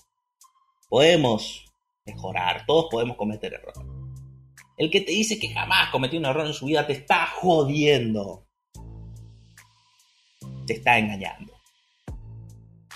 Podemos 0.89 1.65
mejorar, 2.07 2.65
todos 2.67 2.87
podemos 2.91 3.17
cometer 3.17 3.55
errores. 3.55 4.00
El 4.81 4.91
que 4.91 5.03
te 5.03 5.13
dice 5.13 5.39
que 5.39 5.53
jamás 5.53 5.91
cometió 5.91 6.19
un 6.19 6.25
error 6.25 6.47
en 6.47 6.55
su 6.55 6.65
vida 6.65 6.87
te 6.87 6.95
está 6.95 7.27
jodiendo. 7.27 8.47
Te 10.67 10.73
está 10.73 10.97
engañando. 10.97 11.53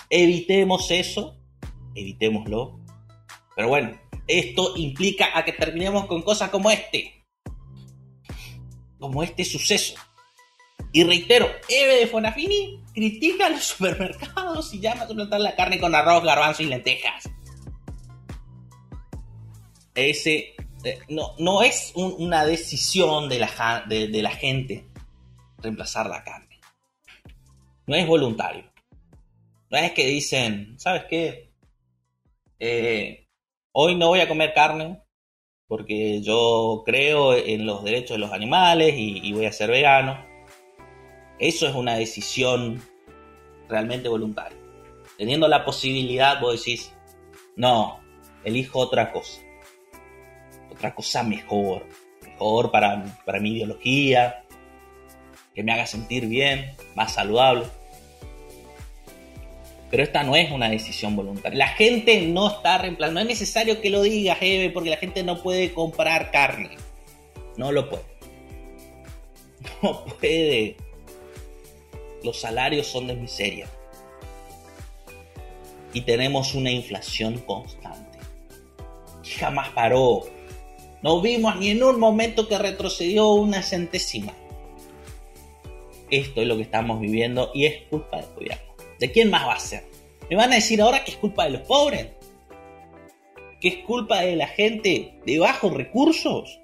Evitemos 0.09 0.89
eso, 0.89 1.37
evitémoslo. 1.93 2.79
Pero 3.55 3.67
bueno, 3.67 4.01
esto 4.27 4.75
implica 4.77 5.37
a 5.37 5.45
que 5.45 5.53
terminemos 5.53 6.07
con 6.07 6.23
cosas 6.23 6.49
como 6.49 6.71
este. 6.71 7.23
Como 8.97 9.21
este 9.21 9.45
suceso. 9.45 9.93
Y 10.91 11.03
reitero, 11.03 11.47
Eve 11.69 11.97
de 11.97 12.07
Fonafini 12.07 12.83
critica 12.95 13.45
a 13.45 13.51
los 13.51 13.63
supermercados 13.77 14.73
y 14.73 14.79
llama 14.79 15.03
a 15.03 15.07
suplantar 15.07 15.39
la 15.39 15.55
carne 15.55 15.79
con 15.79 15.93
arroz, 15.93 16.23
garbanzo 16.23 16.63
y 16.63 16.65
lentejas. 16.65 17.29
Ese 19.93 20.55
no, 21.09 21.35
no 21.39 21.61
es 21.63 21.93
una 21.95 22.45
decisión 22.45 23.29
de 23.29 23.39
la, 23.39 23.83
de, 23.87 24.21
la 24.21 24.31
gente 24.31 24.85
reemplazar 25.57 26.07
la 26.07 26.23
carne. 26.23 26.59
No 27.87 27.95
es 27.95 28.07
voluntario. 28.07 28.63
No 29.69 29.77
es 29.77 29.91
que 29.91 30.05
dicen, 30.05 30.75
¿sabes 30.77 31.05
qué? 31.09 31.51
Eh, 32.59 33.27
hoy 33.71 33.95
no 33.95 34.07
voy 34.07 34.21
a 34.21 34.27
comer 34.27 34.53
carne 34.53 35.01
porque 35.67 36.21
yo 36.21 36.83
creo 36.85 37.35
en 37.35 37.65
los 37.65 37.83
derechos 37.83 38.15
de 38.15 38.19
los 38.19 38.31
animales 38.31 38.93
y, 38.97 39.33
voy 39.33 39.45
a 39.45 39.51
ser 39.51 39.71
vegano. 39.71 40.23
Eso 41.39 41.67
es 41.67 41.75
una 41.75 41.95
decisión 41.95 42.81
realmente 43.67 44.07
voluntaria. 44.07 44.57
Teniendo 45.17 45.47
la 45.47 45.65
posibilidad, 45.65 46.39
vos 46.39 46.57
decís, 46.57 46.93
no, 47.55 47.99
elijo 48.43 48.79
otra 48.79 49.11
cosa. 49.11 49.41
Otra 50.75 50.93
cosa 50.93 51.23
mejor. 51.23 51.85
Mejor 52.23 52.71
para, 52.71 53.03
para 53.25 53.39
mi 53.39 53.53
ideología. 53.53 54.43
Que 55.53 55.63
me 55.63 55.71
haga 55.71 55.87
sentir 55.87 56.27
bien, 56.27 56.75
más 56.95 57.13
saludable. 57.13 57.65
Pero 59.89 60.03
esta 60.03 60.23
no 60.23 60.35
es 60.35 60.51
una 60.51 60.69
decisión 60.69 61.15
voluntaria. 61.15 61.57
La 61.57 61.69
gente 61.69 62.21
no 62.27 62.47
está 62.47 62.77
reemplazando. 62.77 63.21
No 63.21 63.21
es 63.21 63.27
necesario 63.27 63.79
que 63.79 63.89
lo 63.89 64.01
digas, 64.01 64.37
Eve, 64.41 64.69
porque 64.69 64.89
la 64.89 64.97
gente 64.97 65.23
no 65.23 65.41
puede 65.41 65.73
comprar 65.73 66.31
carne. 66.31 66.71
No 67.57 67.71
lo 67.71 67.89
puede. 67.89 68.03
No 69.81 70.05
puede. 70.05 70.75
Los 72.23 72.39
salarios 72.41 72.87
son 72.87 73.07
de 73.07 73.15
miseria. 73.15 73.67
Y 75.93 76.01
tenemos 76.01 76.55
una 76.55 76.71
inflación 76.71 77.37
constante. 77.39 78.19
jamás 79.39 79.69
paró. 79.69 80.23
No 81.05 81.21
vimos 81.21 81.55
ni 81.57 81.69
en 81.69 81.83
un 81.83 81.99
momento 81.99 82.47
que 82.47 82.57
retrocedió 82.57 83.29
una 83.29 83.61
centésima. 83.61 84.33
Esto 86.09 86.41
es 86.41 86.47
lo 86.47 86.55
que 86.55 86.63
estamos 86.63 86.99
viviendo 86.99 87.51
y 87.53 87.67
es 87.67 87.83
culpa 87.91 88.17
del 88.17 88.33
gobierno. 88.33 88.73
¿De 88.99 89.11
quién 89.11 89.29
más 89.29 89.47
va 89.47 89.53
a 89.53 89.59
ser? 89.59 89.83
¿Me 90.31 90.35
van 90.35 90.51
a 90.51 90.55
decir 90.55 90.81
ahora 90.81 91.03
que 91.03 91.11
es 91.11 91.17
culpa 91.17 91.45
de 91.45 91.51
los 91.51 91.61
pobres? 91.61 92.07
¿Que 93.61 93.67
es 93.67 93.75
culpa 93.85 94.21
de 94.21 94.35
la 94.35 94.47
gente 94.47 95.19
de 95.23 95.37
bajos 95.37 95.73
recursos? 95.73 96.59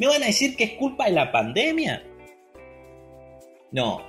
¿Me 0.00 0.08
van 0.08 0.24
a 0.24 0.26
decir 0.26 0.56
que 0.56 0.64
es 0.64 0.72
culpa 0.72 1.04
de 1.04 1.12
la 1.12 1.30
pandemia? 1.30 2.02
No. 3.70 4.02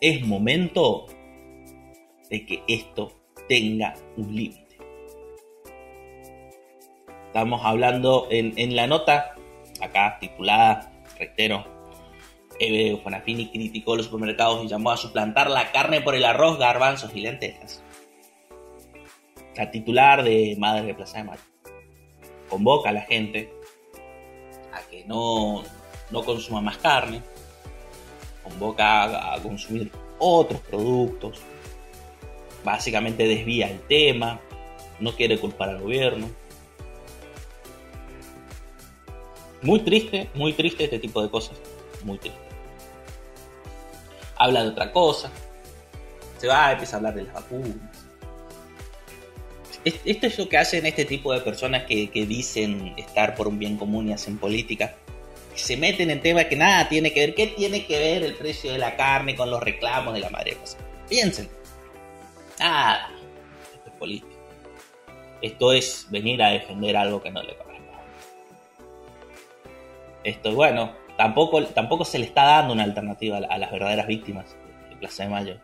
Es 0.00 0.24
momento 0.24 1.06
de 2.30 2.46
que 2.46 2.62
esto 2.68 3.10
tenga 3.48 3.96
un 4.16 4.36
límite. 4.36 4.63
Estamos 7.34 7.62
hablando 7.64 8.28
en, 8.30 8.76
la 8.76 8.86
nota, 8.86 9.34
acá 9.80 10.18
titulada, 10.20 10.92
reitero, 11.18 11.64
Eve 12.60 13.00
Fanafini 13.02 13.50
criticó 13.50 13.96
los 13.96 14.06
supermercados 14.06 14.64
y 14.64 14.68
llamó 14.68 14.92
a 14.92 14.96
suplantar 14.96 15.50
la 15.50 15.72
carne 15.72 16.00
por 16.00 16.14
el 16.14 16.24
arroz, 16.24 16.60
garbanzos 16.60 17.10
y 17.12 17.22
lentejas. 17.22 17.82
La 19.56 19.68
titular 19.72 20.22
de 20.22 20.54
Madre 20.60 20.86
de 20.86 20.94
Plaza 20.94 21.18
de 21.18 21.24
Mayo 21.24 21.42
convoca 22.48 22.90
a 22.90 22.92
la 22.92 23.00
gente 23.00 23.52
a 24.72 24.88
que 24.88 25.04
no, 25.04 25.64
no 26.12 26.22
consuma 26.22 26.60
más 26.60 26.78
carne, 26.78 27.20
convoca 28.44 29.34
a, 29.34 29.42
consumir 29.42 29.90
otros 30.20 30.60
productos, 30.60 31.40
básicamente 32.62 33.26
desvía 33.26 33.68
el 33.72 33.80
tema, 33.80 34.38
no 35.00 35.10
quiere 35.16 35.36
culpar 35.36 35.70
al 35.70 35.80
gobierno. 35.80 36.28
Muy 39.64 39.80
triste, 39.80 40.28
muy 40.34 40.52
triste 40.52 40.84
este 40.84 40.98
tipo 40.98 41.22
de 41.22 41.30
cosas. 41.30 41.56
Muy 42.04 42.18
triste. 42.18 42.38
Habla 44.36 44.62
de 44.62 44.68
otra 44.68 44.92
cosa. 44.92 45.30
Se 46.38 46.46
va, 46.46 46.72
empieza 46.72 46.96
a 46.96 46.98
hablar 46.98 47.14
de 47.14 47.22
las 47.22 47.32
vacunas. 47.32 47.74
Esto 49.84 50.26
es 50.26 50.38
lo 50.38 50.48
que 50.48 50.58
hacen 50.58 50.84
este 50.84 51.06
tipo 51.06 51.32
de 51.32 51.40
personas 51.40 51.84
que, 51.84 52.08
dicen 52.12 52.94
estar 52.98 53.34
por 53.34 53.48
un 53.48 53.58
bien 53.58 53.78
común 53.78 54.08
y 54.08 54.12
hacen 54.12 54.36
política. 54.36 54.96
Se 55.54 55.78
meten 55.78 56.10
en 56.10 56.20
temas 56.20 56.44
que 56.46 56.56
nada 56.56 56.86
tiene 56.88 57.12
que 57.12 57.20
ver. 57.20 57.34
¿Qué 57.34 57.46
tiene 57.46 57.86
que 57.86 57.98
ver 57.98 58.22
el 58.22 58.34
precio 58.34 58.70
de 58.70 58.78
la 58.78 58.96
carne 58.96 59.34
con 59.34 59.50
los 59.50 59.62
reclamos 59.62 60.12
de 60.12 60.20
la 60.20 60.28
madre? 60.28 60.58
piensen. 61.08 61.48
Nada. 62.58 63.10
Esto 63.74 63.90
es 63.90 63.96
política. 63.96 64.34
Esto 65.40 65.72
es 65.72 66.06
venir 66.10 66.42
a 66.42 66.50
defender 66.50 66.96
algo 66.96 67.22
que 67.22 67.30
no 67.30 67.42
le 67.42 67.54
corresponde. 67.54 67.73
Esto, 70.24 70.54
bueno, 70.54 70.92
tampoco, 71.18 71.62
tampoco 71.66 72.04
se 72.04 72.18
le 72.18 72.24
está 72.24 72.44
dando 72.44 72.72
una 72.72 72.82
alternativa 72.82 73.36
a, 73.36 73.58
las 73.58 73.70
verdaderas 73.70 74.06
víctimas 74.06 74.56
de 74.88 74.96
Plaza 74.96 75.24
de 75.24 75.28
Mayo. 75.28 75.60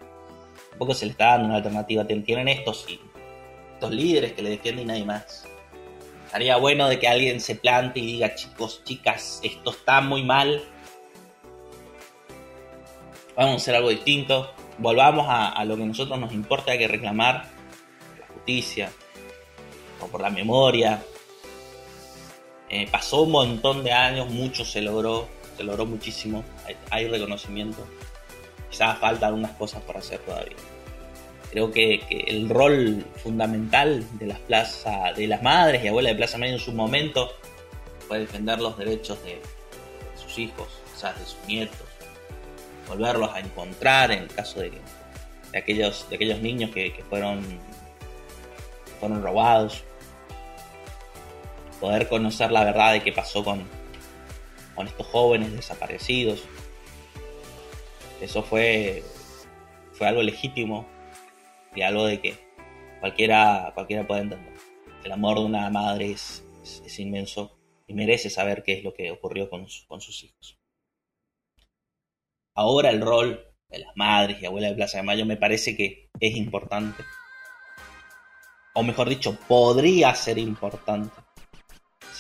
Tampoco 0.71 0.95
se 0.95 1.07
le 1.07 1.13
está 1.13 1.29
dando 1.29 1.47
una 1.47 1.57
alternativa. 1.57 2.07
Tienen 2.07 2.49
estos, 2.49 2.87
estos 3.73 3.91
líderes 3.91 4.33
que 4.33 4.43
le 4.43 4.51
defienden 4.51 4.85
y 4.85 4.89
nadie 4.89 5.05
más. 5.05 5.47
Estaría 6.27 6.57
bueno 6.59 6.89
de 6.89 6.99
que 6.99 7.09
alguien 7.09 7.41
se 7.41 7.57
plante 7.57 7.99
y 8.01 8.07
diga, 8.07 8.35
chicos, 8.35 8.83
chicas, 8.85 9.41
esto 9.43 9.71
está 9.71 10.01
muy 10.01 10.23
mal. 10.23 10.63
Vamos 13.35 13.55
a 13.55 13.57
hacer 13.57 13.75
algo 13.75 13.89
distinto. 13.89 14.53
Volvamos 14.79 15.27
a, 15.29 15.65
lo 15.65 15.77
que 15.77 15.83
a 15.83 15.87
nosotros 15.87 16.19
nos 16.21 16.33
importa, 16.33 16.73
hay 16.73 16.79
que 16.79 16.89
reclamar 16.89 17.47
la 18.19 18.27
justicia, 18.35 18.93
o 20.01 20.07
por 20.07 20.21
la 20.21 20.31
memoria. 20.31 21.03
Eh, 22.71 22.87
pasó 22.89 23.23
un 23.23 23.33
montón 23.33 23.83
de 23.83 23.91
años, 23.91 24.31
mucho 24.31 24.65
se 24.65 24.81
logró, 24.81 25.29
se 25.57 25.65
logró 25.65 25.87
muchísimo, 25.87 26.45
hay, 26.91 27.09
reconocimiento. 27.09 27.85
Quizás 28.71 28.97
falta 28.99 29.27
algunas 29.27 29.51
cosas 29.53 29.83
por 29.83 29.97
hacer 29.97 30.21
todavía. 30.21 30.57
Creo 31.51 31.73
que, 31.73 32.01
el 32.29 32.49
rol 32.49 33.05
fundamental 33.17 34.07
de 34.21 34.27
las 34.29 34.39
plazas, 34.39 35.17
de 35.17 35.27
las 35.27 35.43
madres 35.43 35.83
y 35.83 35.89
abuelas 35.89 36.13
de 36.13 36.17
Plaza 36.17 36.39
Medio 36.39 36.55
en 36.55 36.61
su 36.61 36.73
momento 36.73 37.33
fue 38.07 38.21
defender 38.21 38.61
los 38.61 38.79
derechos 38.79 39.21
de, 39.25 39.43
sus 40.15 40.39
hijos, 40.39 40.69
quizás 40.95 41.19
de 41.19 41.27
sus 41.27 41.45
nietos, 41.49 41.89
volverlos 42.87 43.35
a 43.35 43.41
encontrar 43.41 44.13
en 44.13 44.23
el 44.23 44.29
caso 44.29 44.61
de, 44.61 44.71
aquellos, 45.59 46.09
de 46.09 46.15
aquellos 46.15 46.41
niños 46.41 46.71
que, 46.71 46.93
que 46.93 47.03
fueron, 47.03 47.43
fueron 49.01 49.21
robados, 49.25 49.83
poder 51.81 52.09
conocer 52.09 52.53
la 52.53 52.63
verdad 52.63 52.93
de 52.93 53.03
qué 53.03 53.13
pasó 53.13 53.43
con, 53.43 53.65
con 54.75 54.87
estos 54.87 55.07
jóvenes 55.07 55.53
desaparecidos. 55.53 56.45
Eso 58.21 58.43
fue, 58.43 59.03
fue 59.93 60.07
algo 60.07 60.23
legítimo 60.23 60.87
y 61.75 61.81
algo 61.81 62.05
de 62.05 62.21
que 62.21 62.39
cualquiera, 63.01 63.73
cualquiera 63.75 64.07
puede 64.07 64.23
entender. 64.23 64.53
El 65.03 65.13
amor 65.13 65.39
de 65.39 65.47
una 65.47 65.71
madre 65.71 66.11
es, 66.11 66.45
es, 66.63 66.99
inmenso 66.99 67.59
y 67.87 67.95
merece 67.95 68.29
saber 68.29 68.63
qué 68.63 68.75
es 68.75 68.85
lo 68.85 68.93
que 68.93 69.11
ocurrió 69.11 69.49
con, 69.49 69.67
con 69.89 70.03
sus 70.03 70.23
hijos. 70.23 70.59
Ahora 72.55 72.91
el 72.91 73.01
rol 73.01 73.43
de 73.71 73.79
las 73.79 73.97
madres 73.97 74.43
y 74.43 74.47
abuelas 74.47 74.73
de 74.73 74.77
Plaza 74.77 74.99
de 74.99 75.05
Mayo 75.05 75.25
me 75.25 75.39
parece 75.39 75.75
que 75.75 76.11
es 76.21 76.37
importante. 76.37 77.03
O 78.75 78.83
mejor 78.83 79.09
dicho, 79.09 79.39
podría 79.49 80.15
ser 80.15 80.37
importante 80.37 81.15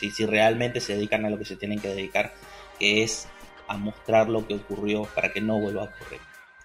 si, 0.09 0.27
realmente 0.27 0.81
se 0.81 0.95
dedican 0.95 1.25
a 1.25 1.31
lo 1.31 1.39
que 1.39 1.45
se 1.45 1.57
tienen 1.57 1.81
que 1.81 1.89
dedicar, 1.89 2.33
que 2.79 3.03
es 3.03 3.29
a 3.69 3.77
mostrar 3.77 4.29
lo 4.29 4.47
que 4.47 4.55
ocurrió 4.55 5.05
para 5.15 5.33
que 5.33 5.41
no 5.41 5.61
vuelva 5.61 5.83
a 5.83 5.85
ocurrir, 5.85 6.21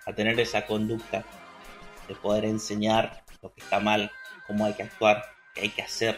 a 0.06 0.14
tener 0.14 0.40
esa 0.40 0.66
conducta 0.66 1.26
de 2.08 2.16
poder 2.16 2.46
enseñar 2.46 3.24
lo 3.42 3.54
que 3.54 3.62
está 3.62 3.80
mal, 3.80 4.12
cómo 4.48 4.66
hay 4.66 4.74
que 4.74 4.84
actuar, 4.84 5.24
qué 5.54 5.62
hay 5.62 5.70
que 5.70 5.82
hacer. 5.82 6.18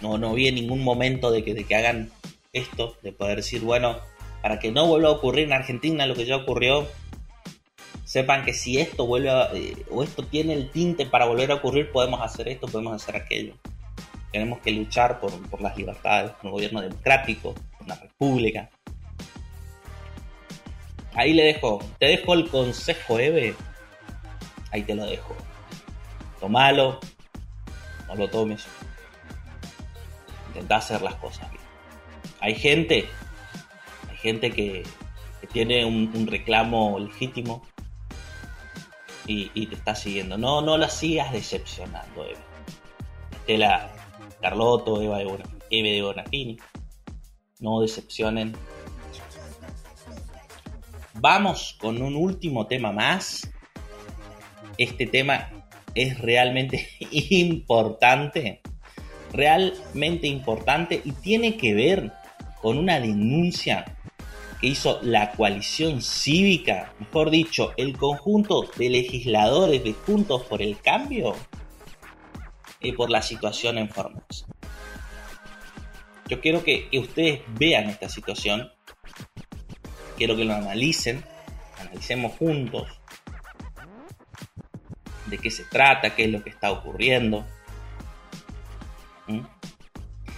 No, 0.00 0.18
no 0.18 0.34
vi 0.34 0.48
en 0.48 0.56
ningún 0.56 0.82
momento 0.82 1.30
de 1.30 1.44
que, 1.44 1.54
de 1.54 1.64
que 1.64 1.74
hagan 1.74 2.10
esto, 2.52 2.96
de 3.02 3.12
poder 3.12 3.36
decir, 3.36 3.62
bueno, 3.62 4.00
para 4.42 4.58
que 4.58 4.72
no 4.72 4.86
vuelva 4.86 5.08
a 5.08 5.12
ocurrir 5.12 5.46
en 5.46 5.52
Argentina 5.52 6.06
lo 6.06 6.14
que 6.14 6.26
ya 6.26 6.36
ocurrió, 6.36 6.88
sepan 8.04 8.44
que 8.44 8.52
si 8.52 8.78
esto 8.78 9.06
vuelve 9.06 9.30
eh, 9.54 9.86
o 9.90 10.02
esto 10.02 10.24
tiene 10.24 10.52
el 10.52 10.70
tinte 10.70 11.06
para 11.06 11.24
volver 11.24 11.50
a 11.50 11.54
ocurrir, 11.54 11.90
podemos 11.90 12.20
hacer 12.20 12.48
esto, 12.48 12.66
podemos 12.66 13.00
hacer 13.00 13.16
aquello. 13.16 13.54
Tenemos 14.32 14.60
que 14.60 14.70
luchar 14.70 15.20
por, 15.20 15.32
por 15.48 15.60
las 15.60 15.76
libertades, 15.76 16.32
por 16.32 16.46
un 16.46 16.52
gobierno 16.52 16.80
democrático, 16.80 17.54
una 17.80 17.94
república. 17.94 18.70
Ahí 21.14 21.34
le 21.34 21.44
dejo, 21.44 21.80
te 21.98 22.06
dejo 22.06 22.34
el 22.34 22.48
consejo, 22.48 23.18
Eve. 23.18 23.54
Ahí 24.70 24.82
te 24.82 24.94
lo 24.94 25.04
dejo. 25.04 25.36
Tomalo, 26.40 26.98
no 28.08 28.14
lo 28.14 28.28
tomes. 28.28 28.66
Intenta 30.48 30.76
hacer 30.76 31.02
las 31.02 31.14
cosas 31.16 31.50
bien. 31.50 31.62
Hay 32.40 32.54
gente, 32.54 33.08
hay 34.10 34.16
gente 34.16 34.50
que, 34.50 34.82
tiene 35.52 35.84
un, 35.84 36.26
reclamo 36.26 36.98
legítimo 36.98 37.62
y, 39.26 39.66
te 39.66 39.74
está 39.74 39.94
siguiendo. 39.94 40.38
No, 40.38 40.62
no 40.62 40.78
la 40.78 40.88
sigas 40.88 41.30
decepcionando, 41.32 42.24
Eve. 42.24 42.40
Estela, 43.32 43.90
Carlotto, 44.42 45.00
Eva 45.00 45.18
de, 45.18 46.02
Bonafini. 46.02 46.58
No 47.60 47.80
decepcionen. 47.80 48.54
Vamos 51.14 51.76
con 51.80 52.02
un 52.02 52.16
último 52.16 52.66
tema 52.66 52.90
más. 52.90 53.48
Este 54.76 55.06
tema 55.06 55.48
es 55.94 56.18
realmente 56.18 56.88
importante. 57.10 58.60
Realmente 59.32 60.26
importante 60.26 61.00
y 61.02 61.12
tiene 61.12 61.56
que 61.56 61.74
ver 61.74 62.12
con 62.60 62.76
una 62.76 63.00
denuncia 63.00 63.96
que 64.60 64.66
hizo 64.68 65.00
la 65.02 65.32
coalición 65.32 66.02
cívica, 66.02 66.92
mejor 66.98 67.30
dicho, 67.30 67.72
el 67.76 67.96
conjunto 67.96 68.64
de 68.76 68.90
legisladores 68.90 69.82
de 69.82 69.92
Juntos 69.94 70.42
por 70.42 70.60
el 70.60 70.78
Cambio, 70.80 71.34
por 72.90 73.10
la 73.10 73.22
situación 73.22 73.78
en 73.78 73.88
Formosa. 73.88 74.46
Yo 76.28 76.40
quiero 76.40 76.64
que, 76.64 76.88
ustedes 76.94 77.42
vean 77.58 77.88
esta 77.88 78.08
situación, 78.08 78.72
quiero 80.16 80.34
que 80.34 80.44
lo 80.44 80.54
analicen, 80.54 81.22
analicemos 81.78 82.32
juntos 82.32 82.88
de 85.26 85.38
qué 85.38 85.50
se 85.50 85.64
trata, 85.64 86.16
qué 86.16 86.24
es 86.24 86.30
lo 86.30 86.42
que 86.42 86.50
está 86.50 86.72
ocurriendo. 86.72 87.46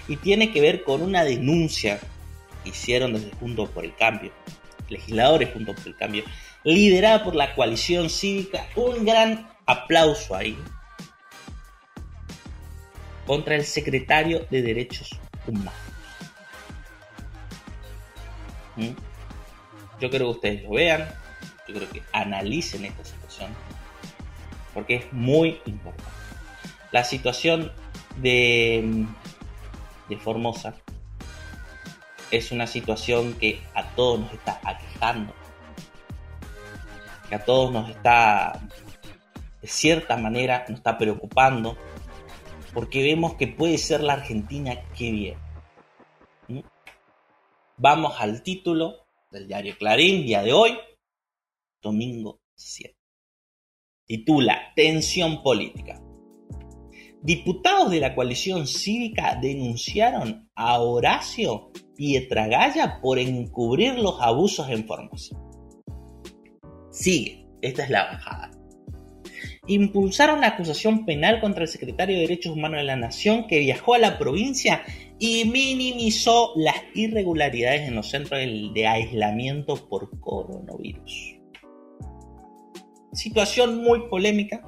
Y 0.07 0.16
tiene 0.16 0.52
que 0.52 0.61
ver 0.61 0.85
con 0.85 1.00
una 1.00 1.24
denuncia 1.24 1.98
que 2.62 2.70
hicieron 2.70 3.14
desde 3.14 3.30
Juntos 3.37 3.70
por 3.70 3.85
el 3.85 3.94
Cambio, 3.96 4.33
legisladores 4.88 5.52
Juntos 5.52 5.76
por 5.76 5.87
el 5.87 5.96
Cambio, 5.96 6.24
liderada 6.64 7.24
por 7.24 7.35
la 7.35 7.54
coalición 7.54 8.11
cívica. 8.11 8.66
Un 8.76 9.04
gran 9.04 9.48
aplauso 9.66 10.35
ahí 10.35 10.59
contra 13.26 13.54
el 13.56 13.64
secretario 13.64 14.46
de 14.50 14.62
Derechos 14.62 15.10
Humanos. 15.46 15.72
¿Mm? 18.76 18.90
Yo 20.00 20.10
creo 20.10 20.26
que 20.26 20.37
ustedes 20.37 20.62
lo 20.64 20.70
vean, 20.70 21.08
yo 21.68 21.74
creo 21.74 21.90
que 21.90 22.02
analicen 22.12 22.84
esta 22.84 23.04
situación, 23.04 23.50
porque 24.72 24.96
es 24.96 25.12
muy 25.12 25.60
importante. 25.66 26.10
La 26.90 27.04
situación 27.04 27.72
de, 28.16 29.06
de 30.08 30.16
Formosa 30.16 30.74
es 32.30 32.50
una 32.50 32.66
situación 32.66 33.34
que 33.34 33.62
a 33.74 33.84
todos 33.94 34.20
nos 34.20 34.32
está 34.32 34.60
aquejando, 34.64 35.32
que 37.28 37.34
a 37.37 37.44
todos 37.44 37.72
nos 37.72 37.90
está, 37.90 38.60
de 39.62 39.68
cierta 39.68 40.16
manera, 40.16 40.64
nos 40.68 40.78
está 40.78 40.98
preocupando, 40.98 41.76
porque 42.74 43.02
vemos 43.02 43.34
que 43.37 43.46
puede 43.46 43.78
ser 43.78 44.02
la 44.02 44.14
Argentina 44.14 44.90
que 44.96 45.10
viene. 45.12 45.38
¿Mm? 46.48 46.60
Vamos 47.76 48.14
al 48.18 48.42
título 48.42 49.06
del 49.30 49.46
diario 49.46 49.76
Clarín, 49.78 50.26
día 50.26 50.42
de 50.42 50.52
hoy, 50.52 50.72
domingo 51.80 52.40
7. 52.56 52.94
Titula 54.06 54.72
Tensión 54.76 55.42
política. 55.42 56.00
Diputados 57.22 57.90
de 57.90 58.00
la 58.00 58.14
coalición 58.14 58.66
cívica 58.66 59.38
denunciaron 59.40 60.50
a 60.54 60.78
Horacio 60.78 61.70
Pietragaya 61.96 63.00
por 63.00 63.18
encubrir 63.18 63.94
los 63.94 64.20
abusos 64.20 64.68
en 64.68 64.87
Formosa. 64.87 65.34
Sigue, 66.90 67.46
esta 67.62 67.84
es 67.84 67.90
la 67.90 68.04
bajada. 68.04 68.53
Impulsaron 69.66 70.40
la 70.40 70.48
acusación 70.48 71.05
penal 71.07 71.40
contra 71.40 71.62
el 71.62 71.68
secretario 71.68 72.16
de 72.16 72.22
Derechos 72.22 72.53
Humanos 72.53 72.79
de 72.79 72.85
la 72.85 72.96
Nación 72.96 73.46
que 73.46 73.61
viajó 73.61 73.94
a 73.94 73.98
la 73.98 74.18
provincia 74.18 74.83
y 75.18 75.44
minimizó 75.46 76.53
las 76.57 76.77
irregularidades 76.94 77.88
en 77.88 77.94
los 77.94 78.11
centros 78.11 78.40
de 78.40 78.87
aislamiento 78.87 79.77
por 79.88 80.18
coronavirus. 80.20 81.37
Situación 83.12 83.83
muy 83.83 84.09
polémica. 84.09 84.62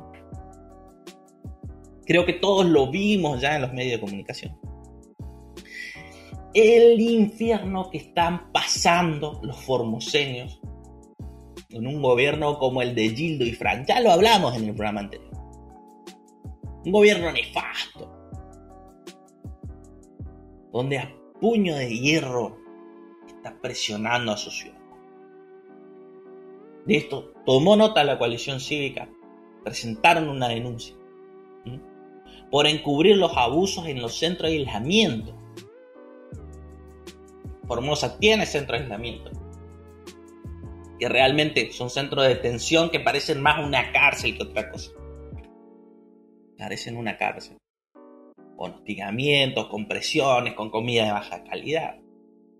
Creo 2.06 2.24
que 2.24 2.34
todos 2.34 2.64
lo 2.64 2.90
vimos 2.90 3.40
ya 3.40 3.56
en 3.56 3.62
los 3.62 3.72
medios 3.72 3.92
de 3.92 4.00
comunicación. 4.00 4.56
El 6.54 6.98
infierno 7.00 7.90
que 7.90 7.98
están 7.98 8.50
pasando 8.52 9.40
los 9.42 9.56
formoseños 9.56 10.60
en 11.76 11.86
un 11.86 12.00
gobierno 12.00 12.58
como 12.58 12.80
el 12.80 12.94
de 12.94 13.10
Gildo 13.10 13.44
y 13.44 13.52
Frank. 13.52 13.86
Ya 13.86 14.00
lo 14.00 14.10
hablamos 14.10 14.56
en 14.56 14.64
el 14.64 14.74
programa 14.74 15.00
anterior. 15.00 15.30
Un 16.84 16.92
gobierno 16.92 17.30
nefasto. 17.32 18.12
Donde 20.72 20.98
a 20.98 21.12
puño 21.40 21.76
de 21.76 21.88
hierro 21.90 22.56
está 23.26 23.54
presionando 23.60 24.32
a 24.32 24.36
su 24.36 24.50
ciudad. 24.50 24.76
De 26.86 26.96
esto 26.96 27.32
tomó 27.44 27.76
nota 27.76 28.04
la 28.04 28.18
coalición 28.18 28.60
cívica. 28.60 29.08
Presentaron 29.62 30.28
una 30.28 30.48
denuncia. 30.48 30.96
Por 32.50 32.66
encubrir 32.66 33.16
los 33.16 33.36
abusos 33.36 33.86
en 33.86 34.00
los 34.00 34.18
centros 34.18 34.50
de 34.50 34.58
aislamiento. 34.58 35.34
Formosa 37.66 38.18
tiene 38.18 38.46
centro 38.46 38.76
de 38.76 38.84
aislamiento 38.84 39.35
que 40.98 41.08
realmente 41.08 41.72
son 41.72 41.90
centros 41.90 42.24
de 42.24 42.34
detención 42.34 42.90
que 42.90 43.00
parecen 43.00 43.42
más 43.42 43.64
una 43.64 43.92
cárcel 43.92 44.36
que 44.36 44.44
otra 44.44 44.70
cosa. 44.70 44.92
Parecen 46.58 46.96
una 46.96 47.18
cárcel. 47.18 47.58
Con 48.56 48.72
hostigamientos, 48.72 49.66
con 49.66 49.86
presiones, 49.86 50.54
con 50.54 50.70
comida 50.70 51.04
de 51.04 51.12
baja 51.12 51.44
calidad, 51.44 51.98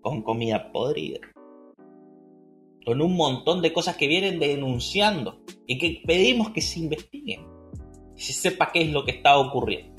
con 0.01 0.21
comida 0.21 0.71
podrida. 0.71 1.19
Con 2.85 3.01
un 3.01 3.15
montón 3.15 3.61
de 3.61 3.73
cosas 3.73 3.97
que 3.97 4.07
vienen 4.07 4.39
denunciando 4.39 5.41
y 5.65 5.77
que 5.77 6.01
pedimos 6.05 6.51
que 6.51 6.61
se 6.61 6.79
investiguen. 6.79 7.45
Que 8.15 8.21
se 8.21 8.33
sepa 8.33 8.71
qué 8.71 8.83
es 8.83 8.91
lo 8.91 9.03
que 9.03 9.11
está 9.11 9.37
ocurriendo. 9.37 9.95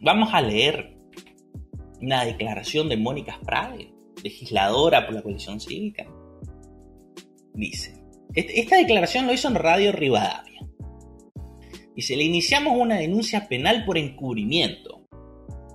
Vamos 0.00 0.30
a 0.32 0.40
leer 0.40 0.96
una 2.00 2.24
declaración 2.24 2.88
de 2.88 2.96
Mónica 2.96 3.38
Frade 3.44 3.95
legisladora 4.26 5.06
por 5.06 5.14
la 5.14 5.22
coalición 5.22 5.60
cívica, 5.60 6.06
dice, 7.54 7.94
esta 8.34 8.76
declaración 8.76 9.26
lo 9.26 9.32
hizo 9.32 9.48
en 9.48 9.54
Radio 9.54 9.92
Rivadavia. 9.92 10.66
Dice, 11.94 12.16
le 12.16 12.24
iniciamos 12.24 12.74
una 12.76 12.96
denuncia 12.96 13.48
penal 13.48 13.84
por 13.86 13.96
encubrimiento. 13.96 15.06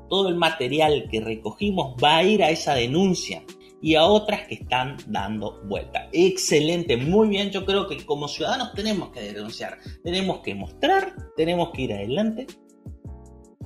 Todo 0.07 0.29
el 0.29 0.35
material 0.35 1.07
que 1.09 1.21
recogimos 1.21 1.95
va 2.03 2.17
a 2.17 2.23
ir 2.23 2.43
a 2.43 2.51
esa 2.51 2.75
denuncia 2.75 3.43
y 3.81 3.95
a 3.95 4.05
otras 4.05 4.47
que 4.47 4.55
están 4.55 4.97
dando 5.07 5.59
vuelta. 5.63 6.09
Excelente, 6.11 6.97
muy 6.97 7.29
bien. 7.29 7.49
Yo 7.49 7.65
creo 7.65 7.87
que 7.87 8.05
como 8.05 8.27
ciudadanos 8.27 8.73
tenemos 8.73 9.09
que 9.09 9.21
denunciar, 9.21 9.79
tenemos 10.03 10.41
que 10.41 10.53
mostrar, 10.53 11.15
tenemos 11.35 11.71
que 11.71 11.81
ir 11.83 11.93
adelante, 11.93 12.45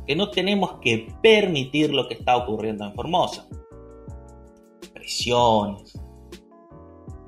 que 0.07 0.15
no 0.15 0.29
tenemos 0.29 0.79
que 0.81 1.07
permitir 1.21 1.93
lo 1.93 2.07
que 2.07 2.13
está 2.13 2.37
ocurriendo 2.37 2.85
en 2.85 2.93
Formosa 2.93 3.49
se 5.05 5.31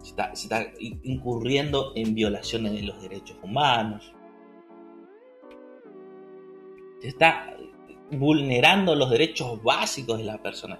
está, 0.04 0.72
incurriendo 0.80 1.94
en 1.96 2.16
violaciones 2.16 2.74
de 2.74 2.84
los 2.84 3.02
derechos 3.02 3.38
humanos, 3.44 4.14
se 7.02 7.10
está 7.10 7.56
vulnerando 8.12 8.96
los 8.96 9.10
derechos 9.10 9.62
básicos 9.62 10.18
de 10.18 10.24
la 10.24 10.42
persona 10.42 10.80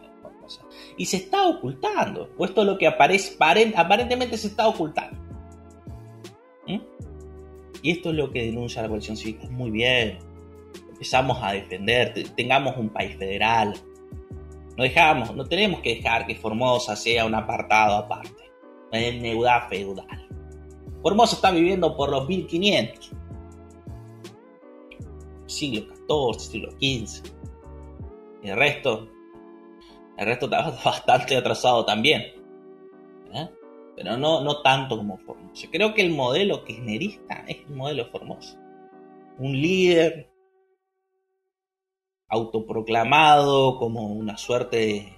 y 0.98 1.06
se 1.06 1.18
está 1.18 1.48
ocultando, 1.48 2.30
puesto 2.36 2.64
lo 2.64 2.78
que 2.78 2.88
aparece, 2.88 3.38
aparentemente 3.76 4.38
se 4.38 4.48
está 4.48 4.68
ocultando. 4.68 5.20
¿Mm? 6.68 6.80
Y 7.82 7.92
esto 7.92 8.10
es 8.10 8.16
lo 8.16 8.32
que 8.32 8.44
denuncia 8.44 8.82
la 8.82 8.88
coalición 8.88 9.18
cívica. 9.18 9.48
Muy 9.50 9.72
bien, 9.72 10.20
empezamos 10.90 11.38
a 11.42 11.52
defender, 11.52 12.14
tengamos 12.36 12.78
un 12.78 12.90
país 12.90 13.18
federal, 13.18 13.74
no 14.78 14.84
dejamos, 14.84 15.36
no 15.36 15.44
tenemos 15.44 15.82
que 15.82 15.96
dejar 15.96 16.28
que 16.28 16.36
Formosa 16.36 16.96
sea 16.96 17.26
un 17.26 17.34
apartado 17.34 17.96
aparte. 17.96 18.52
Es 18.92 19.20
neudad 19.20 19.68
feudal. 19.68 20.06
Formosa 21.02 21.36
está 21.36 21.50
viviendo 21.50 21.98
por 21.98 22.12
los 22.12 22.28
1500. 22.28 23.12
Siglo 25.48 25.82
XIV, 25.82 26.40
siglo 26.40 26.72
XV. 26.74 27.34
Y 28.44 28.50
el 28.50 28.56
resto, 28.56 29.08
el 30.16 30.26
resto 30.28 30.46
está 30.46 30.70
bastante 30.86 31.36
atrasado 31.36 31.84
también. 31.84 32.22
¿eh? 33.34 33.50
Pero 33.96 34.16
no, 34.16 34.42
no 34.42 34.62
tanto 34.62 34.96
como 34.96 35.18
Formosa. 35.18 35.68
Creo 35.72 35.96
que 35.96 36.04
el 36.04 36.12
modelo 36.12 36.64
kirchnerista 36.64 37.46
es 37.48 37.58
el 37.68 37.76
modelo 37.76 38.06
Formosa. 38.12 38.60
Un 39.40 39.54
líder 39.54 40.30
autoproclamado 42.30 43.78
como 43.78 44.08
una 44.08 44.38
suerte 44.38 45.18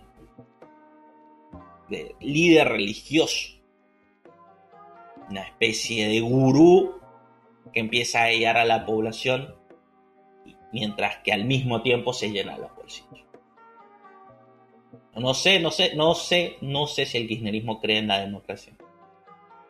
de, 1.89 2.15
líder 2.19 2.69
religioso, 2.69 3.57
una 5.29 5.41
especie 5.41 6.07
de 6.07 6.19
gurú 6.21 6.99
que 7.73 7.79
empieza 7.79 8.23
a 8.23 8.31
guiar 8.31 8.57
a 8.57 8.65
la 8.65 8.85
población 8.85 9.55
mientras 10.71 11.17
que 11.23 11.33
al 11.33 11.45
mismo 11.45 11.81
tiempo 11.81 12.13
se 12.13 12.29
llena 12.29 12.57
los 12.57 12.75
bolsillos. 12.75 13.25
No 15.15 15.33
sé, 15.33 15.59
no 15.59 15.71
sé, 15.71 15.95
no 15.95 16.13
sé, 16.13 16.57
no 16.61 16.87
sé 16.87 17.05
si 17.05 17.17
el 17.17 17.27
kirchnerismo 17.27 17.81
cree 17.81 17.97
en 17.97 18.07
la 18.07 18.19
democracia. 18.21 18.73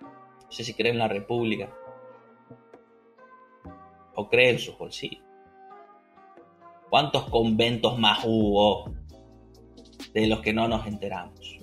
No 0.02 0.52
sé 0.52 0.64
si 0.64 0.74
cree 0.74 0.92
en 0.92 1.00
la 1.00 1.08
república. 1.08 1.74
O 4.14 4.30
cree 4.30 4.52
en 4.52 4.60
sus 4.60 4.78
bolsillos. 4.78 5.29
¿Cuántos 6.90 7.30
conventos 7.30 7.98
más 8.00 8.20
hubo 8.26 8.92
de 10.14 10.28
los 10.28 10.40
que 10.42 10.54
no 10.54 10.68
nos 10.68 10.88
enteramos? 10.88 11.60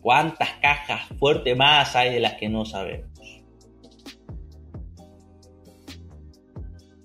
¿Cuántas 0.00 0.50
cajas 0.62 1.08
fuertes 1.18 1.56
más 1.56 1.94
hay 1.94 2.14
de 2.14 2.20
las 2.20 2.34
que 2.34 2.48
no 2.48 2.64
sabemos? 2.64 3.08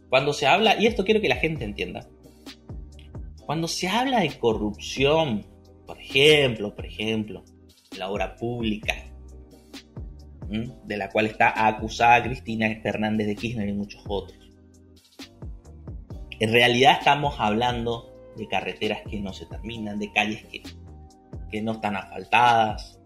Cuando 0.10 0.32
se 0.32 0.46
habla, 0.46 0.80
y 0.80 0.86
esto 0.86 1.04
quiero 1.04 1.22
que 1.22 1.28
la 1.28 1.38
gente 1.38 1.66
entienda, 1.66 2.08
cuando 3.46 3.68
se 3.68 3.90
habla 3.90 4.22
de 4.22 4.38
corrupción, 4.38 5.46
por 5.86 6.00
ejemplo, 6.00 6.74
por 6.76 6.86
ejemplo, 6.86 7.44
la 7.98 8.10
obra 8.10 8.36
pública, 8.36 8.94
de 10.86 10.98
la 10.98 11.10
cual 11.10 11.26
está 11.26 11.68
acusada 11.68 12.24
Cristina 12.24 12.70
Fernández 12.82 13.28
de 13.28 13.36
Kirchner 13.36 13.68
y 13.68 13.74
muchos 13.74 14.04
otros, 14.08 14.43
en 16.44 16.52
realidad 16.52 16.98
estamos 17.00 17.36
hablando 17.40 18.14
de 18.36 18.50
carreteras 18.50 19.00
que 19.10 19.18
no 19.22 19.32
se 19.32 19.46
terminan, 19.46 19.98
de 19.98 20.12
calles 20.12 20.44
que, 20.52 20.62
que 21.50 21.62
no 21.62 21.72
están 21.72 21.96
asfaltadas. 21.96 23.00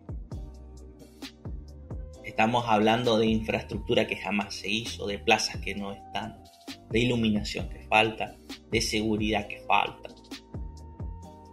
Estamos 2.24 2.66
hablando 2.68 3.20
de 3.20 3.28
infraestructura 3.28 4.08
que 4.08 4.16
jamás 4.16 4.56
se 4.56 4.72
hizo, 4.72 5.06
de 5.06 5.20
plazas 5.20 5.58
que 5.58 5.76
no 5.76 5.92
están, 5.92 6.44
de 6.90 7.00
iluminación 7.00 7.70
que 7.70 7.82
falta, 7.82 8.36
de 8.72 8.82
seguridad 8.82 9.48
que 9.48 9.60
falta. 9.68 10.10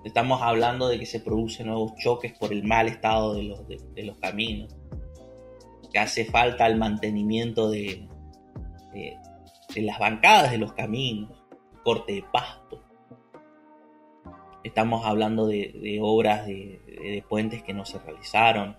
Estamos 0.06 0.40
hablando 0.40 0.88
de 0.88 0.98
que 0.98 1.04
se 1.04 1.20
producen 1.20 1.66
nuevos 1.66 1.92
choques 2.02 2.32
por 2.38 2.50
el 2.54 2.64
mal 2.64 2.88
estado 2.88 3.34
de 3.34 3.42
los, 3.42 3.68
de, 3.68 4.04
los 4.04 4.16
caminos, 4.16 4.74
que 5.92 5.98
hace 5.98 6.24
falta 6.24 6.66
el 6.66 6.78
mantenimiento 6.78 7.68
de, 7.68 8.08
de 8.94 9.82
las 9.82 9.98
bancadas 9.98 10.50
de 10.50 10.56
los 10.56 10.72
caminos, 10.72 11.43
corte 11.84 12.14
de 12.14 12.22
pasto. 12.22 12.82
Estamos 14.64 15.04
hablando 15.04 15.46
de, 15.46 16.00
obras 16.02 16.46
de, 16.46 17.22
puentes 17.28 17.62
que 17.62 17.74
no 17.74 17.84
se 17.84 17.98
realizaron, 17.98 18.76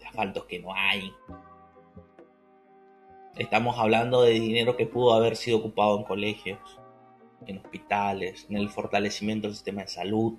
de 0.00 0.06
asfaltos 0.06 0.46
que 0.46 0.58
no 0.58 0.74
hay. 0.74 1.12
Estamos 3.36 3.78
hablando 3.78 4.22
de 4.22 4.32
dinero 4.32 4.76
que 4.76 4.86
pudo 4.86 5.12
haber 5.12 5.36
sido 5.36 5.58
ocupado 5.58 5.98
en 5.98 6.04
colegios, 6.04 6.80
en 7.46 7.58
hospitales, 7.58 8.46
en 8.48 8.56
el 8.56 8.70
fortalecimiento 8.70 9.46
del 9.46 9.54
sistema 9.54 9.82
de 9.82 9.88
salud, 9.88 10.38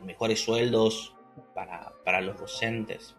mejores 0.00 0.42
sueldos 0.42 1.14
para, 1.54 1.92
para 2.04 2.20
los 2.20 2.38
docentes. 2.38 3.14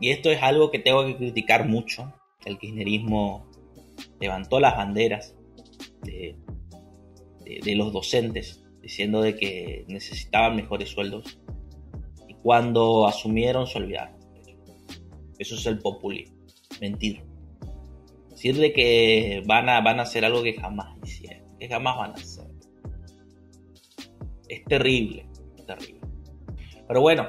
Y 0.00 0.10
esto 0.10 0.30
es 0.30 0.42
algo 0.42 0.72
que 0.72 0.80
tengo 0.80 1.06
que 1.06 1.16
criticar 1.16 1.68
mucho. 1.68 2.12
El 2.44 2.58
kirchnerismo 2.58 3.51
levantó 4.20 4.60
las 4.60 4.76
banderas 4.76 5.34
de, 6.02 6.36
los 7.74 7.92
docentes, 7.92 8.64
diciendo 8.80 9.22
de 9.22 9.36
que 9.36 9.84
necesitaban 9.88 10.56
mejores 10.56 10.90
sueldos. 10.90 11.38
Y 12.28 12.34
cuando 12.34 13.06
asumieron 13.06 13.66
se 13.66 13.78
olvidaron. 13.78 14.16
Eso 15.38 15.54
es 15.56 15.66
el 15.66 15.78
populismo. 15.78 16.36
Mentir. 16.80 17.22
Decirle 18.30 18.72
que 18.72 19.42
van 19.46 19.68
a, 19.68 19.80
van 19.80 20.00
a 20.00 20.02
hacer 20.02 20.24
algo 20.24 20.42
que 20.42 20.54
jamás 20.54 20.96
hicieron, 21.04 21.58
que 21.58 21.68
jamás 21.68 21.96
van 21.96 22.10
a 22.10 22.14
hacer. 22.14 22.46
Es 24.48 24.64
terrible, 24.64 25.26
terrible. 25.66 26.00
Pero 26.86 27.00
bueno, 27.00 27.28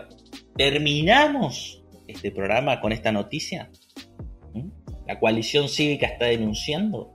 terminamos 0.58 1.84
este 2.08 2.32
programa 2.32 2.80
con 2.82 2.92
esta 2.92 3.12
noticia. 3.12 3.72
La 5.14 5.20
coalición 5.20 5.70
cívica 5.70 6.08
está 6.08 6.26
denunciando 6.26 7.14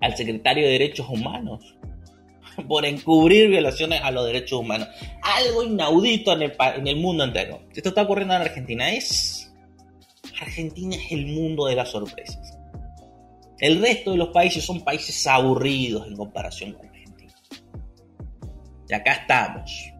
al 0.00 0.16
secretario 0.16 0.66
de 0.66 0.70
Derechos 0.74 1.08
Humanos 1.08 1.76
por 2.68 2.86
encubrir 2.86 3.50
violaciones 3.50 4.00
a 4.04 4.12
los 4.12 4.24
derechos 4.24 4.60
humanos. 4.60 4.86
Algo 5.20 5.64
inaudito 5.64 6.32
en 6.32 6.42
el, 6.42 6.52
en 6.76 6.86
el 6.86 6.94
mundo 6.94 7.24
entero. 7.24 7.60
Esto 7.74 7.88
está 7.88 8.02
ocurriendo 8.02 8.34
en 8.36 8.42
Argentina. 8.42 8.92
Es 8.92 9.52
Argentina 10.40 10.94
es 10.94 11.10
el 11.10 11.26
mundo 11.26 11.66
de 11.66 11.74
las 11.74 11.90
sorpresas. 11.90 12.56
El 13.58 13.82
resto 13.82 14.12
de 14.12 14.18
los 14.18 14.28
países 14.28 14.64
son 14.64 14.84
países 14.84 15.26
aburridos 15.26 16.06
en 16.06 16.14
comparación 16.14 16.72
con 16.74 16.86
Argentina. 16.86 17.34
Y 18.88 18.94
acá 18.94 19.12
estamos, 19.12 19.92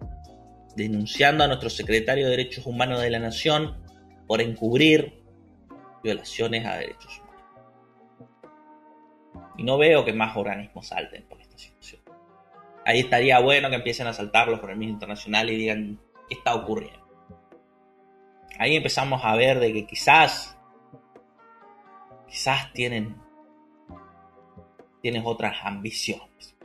denunciando 0.76 1.42
a 1.42 1.48
nuestro 1.48 1.68
secretario 1.68 2.26
de 2.26 2.30
Derechos 2.30 2.64
Humanos 2.64 3.00
de 3.00 3.10
la 3.10 3.18
Nación 3.18 3.76
por 4.28 4.40
encubrir 4.40 5.25
violaciones 6.06 6.64
a 6.64 6.76
derechos 6.76 7.20
humanos. 7.20 7.44
Y 9.58 9.62
no 9.64 9.76
veo 9.76 10.04
que 10.04 10.12
más 10.12 10.36
organismos 10.36 10.86
salten 10.86 11.26
por 11.28 11.40
esta 11.40 11.58
situación. 11.58 12.02
Ahí 12.84 13.00
estaría 13.00 13.40
bueno 13.40 13.68
que 13.68 13.76
empiecen 13.76 14.06
a 14.06 14.12
saltar 14.12 14.48
los 14.48 14.60
organismos 14.60 14.94
internacionales 14.94 15.54
y 15.54 15.58
digan 15.58 16.00
qué 16.28 16.36
está 16.36 16.54
ocurriendo. 16.54 17.04
Ahí 18.58 18.76
empezamos 18.76 19.22
a 19.24 19.34
ver 19.34 19.58
de 19.58 19.72
que 19.72 19.86
quizás, 19.86 20.56
quizás 22.28 22.72
tienen, 22.72 23.20
tienes 25.02 25.22
otras 25.26 25.56
ambiciones. 25.62 26.56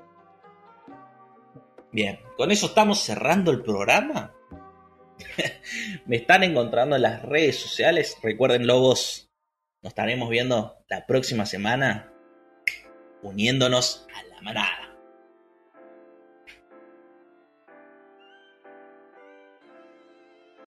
Bien, 1.91 2.19
con 2.37 2.51
eso 2.51 2.67
estamos 2.67 2.99
cerrando 2.99 3.51
el 3.51 3.63
programa. 3.63 4.33
Me 6.05 6.17
están 6.17 6.43
encontrando 6.43 6.95
en 6.95 7.01
las 7.01 7.21
redes 7.21 7.59
sociales. 7.59 8.17
Recuerden, 8.23 8.65
lobos, 8.65 9.30
nos 9.81 9.91
estaremos 9.91 10.29
viendo 10.29 10.77
la 10.89 11.07
próxima 11.07 11.45
semana 11.45 12.11
uniéndonos 13.23 14.07
a 14.15 14.23
la 14.23 14.41
manada. 14.41 14.90